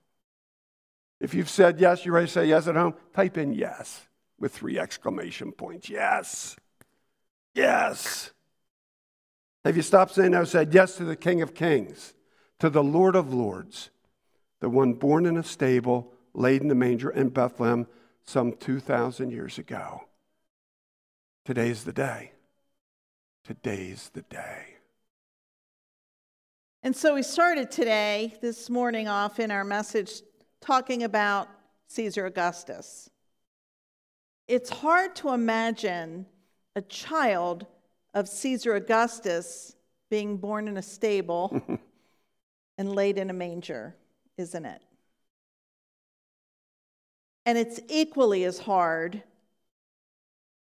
If 1.21 1.35
you've 1.35 1.51
said 1.51 1.81
yes, 1.81 2.07
you 2.07 2.13
ready 2.13 2.29
to 2.29 2.33
say 2.33 2.47
yes 2.47 2.69
at 2.69 2.77
home? 2.77 2.95
Type 3.13 3.37
in 3.37 3.53
yes 3.53 4.06
with 4.39 4.53
three 4.53 4.79
exclamation 4.79 5.53
points. 5.53 5.89
Yes. 5.89 6.57
Yes. 7.55 8.33
Have 9.65 9.77
you 9.77 9.83
stopped 9.83 10.15
saying 10.15 10.33
no, 10.33 10.45
said 10.45 10.73
yes 10.75 10.97
to 10.97 11.05
the 11.05 11.17
King 11.17 11.43
of 11.43 11.55
Kings? 11.55 12.15
to 12.59 12.71
the 12.71 12.83
Lord 12.83 13.17
of 13.17 13.33
Lords, 13.33 13.91
the 14.61 14.69
one 14.69 14.95
born 14.95 15.27
in 15.27 15.37
a 15.37 15.43
stable, 15.43 16.13
laid 16.35 16.63
in 16.63 16.71
a 16.71 16.75
manger 16.75 17.11
in 17.11 17.29
Bethlehem 17.29 17.87
some 18.25 18.53
2,000 18.53 19.31
years 19.31 19.59
ago. 19.59 20.03
Today's 21.45 21.85
the 21.85 21.93
day. 21.93 22.33
Today's 23.45 24.11
the 24.13 24.23
day. 24.23 24.65
And 26.83 26.95
so 26.95 27.15
we 27.15 27.23
started 27.23 27.71
today, 27.71 28.35
this 28.41 28.71
morning, 28.71 29.09
off 29.09 29.39
in 29.41 29.51
our 29.51 29.65
message 29.65 30.23
talking 30.61 31.03
about 31.03 31.49
Caesar 31.89 32.27
Augustus. 32.27 33.11
It's 34.49 34.71
hard 34.71 35.17
to 35.17 35.31
imagine 35.31 36.27
a 36.75 36.83
child 36.83 37.67
of 38.15 38.29
Caesar 38.29 38.75
Augustus 38.75 39.75
being 40.09 40.37
born 40.37 40.69
in 40.69 40.77
a 40.77 40.83
stable 40.83 41.61
and 42.79 42.95
laid 42.95 43.19
in 43.19 43.31
a 43.31 43.33
manger, 43.33 43.97
isn't 44.39 44.65
it? 44.65 44.83
And 47.45 47.59
it's 47.59 47.81
equally 47.89 48.45
as 48.45 48.59
hard 48.59 49.23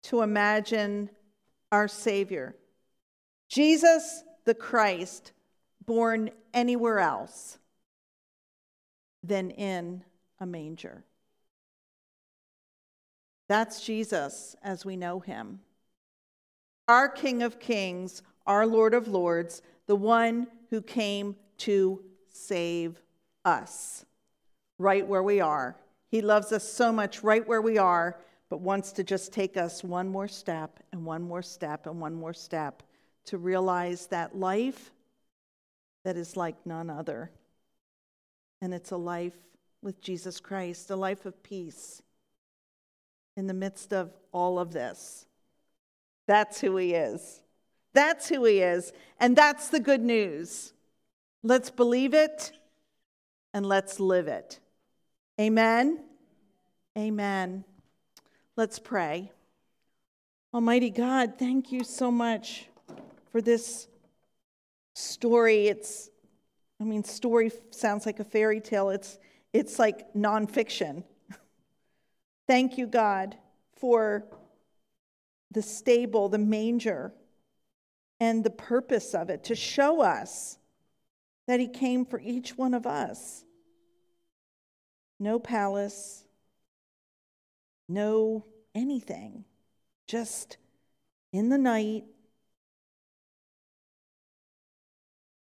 to 0.05 0.23
imagine 0.23 1.11
our 1.73 1.89
Savior, 1.89 2.57
Jesus 3.49 4.23
the 4.45 4.55
Christ, 4.55 5.33
born 5.85 6.31
anywhere 6.55 7.01
else 7.01 7.59
than 9.23 9.51
in 9.51 10.05
a 10.41 10.47
manger. 10.47 11.05
That's 13.49 13.85
Jesus 13.85 14.57
as 14.63 14.85
we 14.85 14.97
know 14.97 15.21
him. 15.21 15.61
Our 16.89 17.09
King 17.09 17.43
of 17.43 17.59
Kings, 17.59 18.23
our 18.47 18.67
Lord 18.67 18.95
of 18.95 19.09
Lords, 19.09 19.63
the 19.87 19.97
one 19.97 20.49
who 20.71 20.81
came 20.81 21.37
to 21.59 22.03
save 22.29 23.01
us 23.45 24.05
right 24.79 25.07
where 25.07 25.23
we 25.23 25.41
are. 25.41 25.77
He 26.09 26.21
loves 26.21 26.53
us 26.53 26.65
so 26.65 26.93
much 26.93 27.23
right 27.23 27.47
where 27.47 27.63
we 27.63 27.79
are, 27.79 28.19
but 28.49 28.61
wants 28.61 28.93
to 28.93 29.05
just 29.05 29.33
take 29.33 29.57
us 29.57 29.83
one 29.83 30.09
more 30.09 30.29
step 30.29 30.81
and 30.93 31.05
one 31.05 31.23
more 31.23 31.43
step 31.43 31.87
and 31.87 32.01
one 32.01 32.15
more 32.15 32.35
step 32.35 32.83
to 33.27 33.39
realize 33.39 34.07
that 34.07 34.37
life 34.37 34.93
that 36.05 36.17
is 36.17 36.37
like 36.37 36.55
none 36.65 36.89
other. 36.89 37.31
And 38.61 38.73
it's 38.73 38.93
a 38.93 38.97
life 38.97 39.37
with 39.83 40.01
Jesus 40.01 40.39
Christ, 40.41 40.91
a 40.91 40.97
life 40.97 41.27
of 41.27 41.43
peace 41.43 42.03
in 43.37 43.47
the 43.47 43.55
midst 43.55 43.93
of 43.93 44.13
all 44.33 44.59
of 44.59 44.73
this. 44.73 45.27
That's 46.27 46.61
who 46.61 46.77
he 46.77 46.95
is. 46.95 47.43
That's 47.93 48.29
who 48.29 48.45
he 48.45 48.61
is. 48.61 48.93
And 49.21 49.37
that's 49.37 49.69
the 49.69 49.81
good 49.81 50.03
news. 50.03 50.73
Let's 51.43 51.71
believe 51.71 52.15
it 52.15 52.53
and 53.55 53.65
let's 53.65 54.01
live 54.01 54.29
it. 54.29 54.59
Amen. 55.41 56.01
Amen. 56.97 57.65
Let's 58.57 58.79
pray. 58.79 59.31
Almighty 60.53 60.91
God, 60.91 61.35
thank 61.39 61.71
you 61.71 61.85
so 61.85 62.11
much 62.11 62.67
for 63.31 63.43
this 63.43 63.89
story. 64.95 65.69
It's, 65.69 66.09
I 66.81 66.85
mean, 66.85 67.05
story 67.05 67.53
sounds 67.71 68.07
like 68.07 68.19
a 68.19 68.25
fairy 68.25 68.61
tale. 68.61 68.91
It's, 68.91 69.19
it's 69.53 69.79
like 69.79 70.13
nonfiction. 70.15 71.05
Thank 72.47 72.79
you, 72.79 72.87
God, 72.87 73.37
for 73.77 74.27
the 75.51 75.63
stable, 75.63 76.29
the 76.29 76.39
manger, 76.39 77.13
and 78.21 78.43
the 78.43 78.51
purpose 78.51 79.15
of 79.15 79.31
it 79.31 79.45
to 79.45 79.55
show 79.55 80.01
us 80.01 80.59
that 81.47 81.61
He 81.61 81.69
came 81.69 82.05
for 82.05 82.21
each 82.21 82.57
one 82.57 82.75
of 82.75 82.87
us. 82.87 83.45
No 85.19 85.39
palace, 85.39 86.25
no 87.89 88.45
anything, 88.75 89.45
just 90.07 90.59
in 91.33 91.49
the 91.49 91.59
night. 91.59 92.05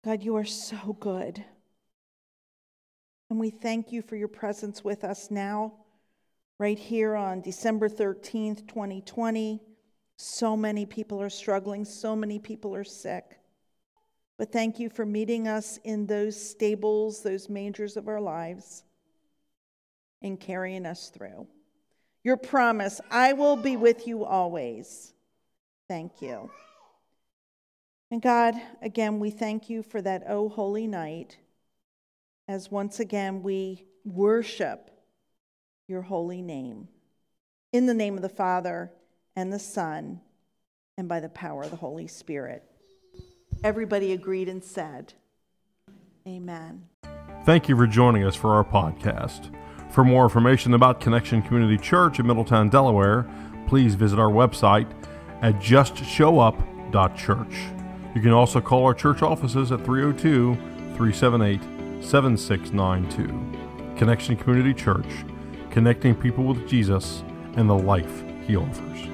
God, 0.05 0.23
you 0.23 0.37
are 0.37 0.45
so 0.45 0.97
good. 0.99 1.45
And 3.31 3.41
we 3.41 3.51
thank 3.51 3.93
you 3.93 4.03
for 4.03 4.17
your 4.17 4.29
presence 4.29 4.85
with 4.85 5.05
us 5.05 5.31
now, 5.31 5.73
right 6.63 6.79
here 6.79 7.17
on 7.17 7.41
December 7.41 7.89
13th, 7.89 8.69
2020. 8.69 9.61
So 10.17 10.57
many 10.57 10.87
people 10.87 11.21
are 11.21 11.29
struggling, 11.29 11.85
so 11.85 12.15
many 12.15 12.39
people 12.39 12.73
are 12.73 12.85
sick. 12.85 13.41
But 14.39 14.53
thank 14.53 14.79
you 14.79 14.89
for 14.89 15.05
meeting 15.05 15.49
us 15.49 15.81
in 15.83 16.07
those 16.07 16.41
stables, 16.41 17.21
those 17.21 17.49
mangers 17.49 17.97
of 17.97 18.07
our 18.07 18.21
lives, 18.21 18.85
and 20.23 20.39
carrying 20.39 20.87
us 20.87 21.09
through. 21.09 21.49
Your 22.23 22.37
promise, 22.37 23.01
I 23.11 23.33
will 23.33 23.57
be 23.57 23.77
with 23.77 24.07
you 24.07 24.25
always. 24.25 25.15
Thank 25.89 26.23
you. 26.23 26.49
And 28.13 28.23
God, 28.23 28.55
again, 28.81 29.19
we 29.19 29.31
thank 29.33 29.69
you 29.69 29.83
for 29.83 30.01
that 30.01 30.23
oh 30.29 30.49
holy 30.49 30.87
night 30.87 31.39
as 32.47 32.71
once 32.71 33.01
again 33.01 33.43
we 33.43 33.85
worship 34.05 34.92
your 35.89 36.03
holy 36.03 36.43
name. 36.43 36.89
In 37.73 37.87
the 37.87 37.95
name 37.95 38.17
of 38.17 38.23
the 38.23 38.29
Father 38.29 38.93
and 39.35 39.53
the 39.53 39.59
Son 39.59 40.21
and 40.97 41.09
by 41.09 41.21
the 41.21 41.29
power 41.29 41.63
of 41.63 41.71
the 41.71 41.77
Holy 41.77 42.07
Spirit. 42.07 42.63
Everybody 43.65 44.13
agreed 44.13 44.49
and 44.49 44.63
said, 44.63 45.15
Amen. 46.27 46.85
Thank 47.45 47.69
you 47.69 47.77
for 47.77 47.87
joining 47.87 48.25
us 48.25 48.37
for 48.37 48.55
our 48.55 48.65
podcast. 48.65 49.55
For 49.91 50.05
more 50.05 50.25
information 50.25 50.75
about 50.75 51.01
Connection 51.01 51.43
Community 51.43 51.77
Church 51.77 52.19
in 52.19 52.27
Middletown, 52.27 52.69
Delaware, 52.71 53.27
please 53.67 53.95
visit 53.95 54.19
our 54.19 54.31
website 54.31 54.91
at 55.43 55.55
justshowup.church. 55.57 57.55
You 58.15 58.21
can 58.21 58.33
also 58.33 58.61
call 58.61 58.85
our 58.85 58.95
church 58.95 59.23
offices 59.23 59.73
at 59.73 59.85
302 59.85 60.55
378 60.97 61.61
7692. 62.03 63.27
Connection 63.97 64.37
Community 64.37 64.75
Church, 64.75 65.07
connecting 65.73 66.15
people 66.15 66.45
with 66.45 66.69
Jesus 66.69 67.25
and 67.57 67.69
the 67.69 67.75
life 67.75 68.23
he 68.47 68.57
offers. 68.57 69.12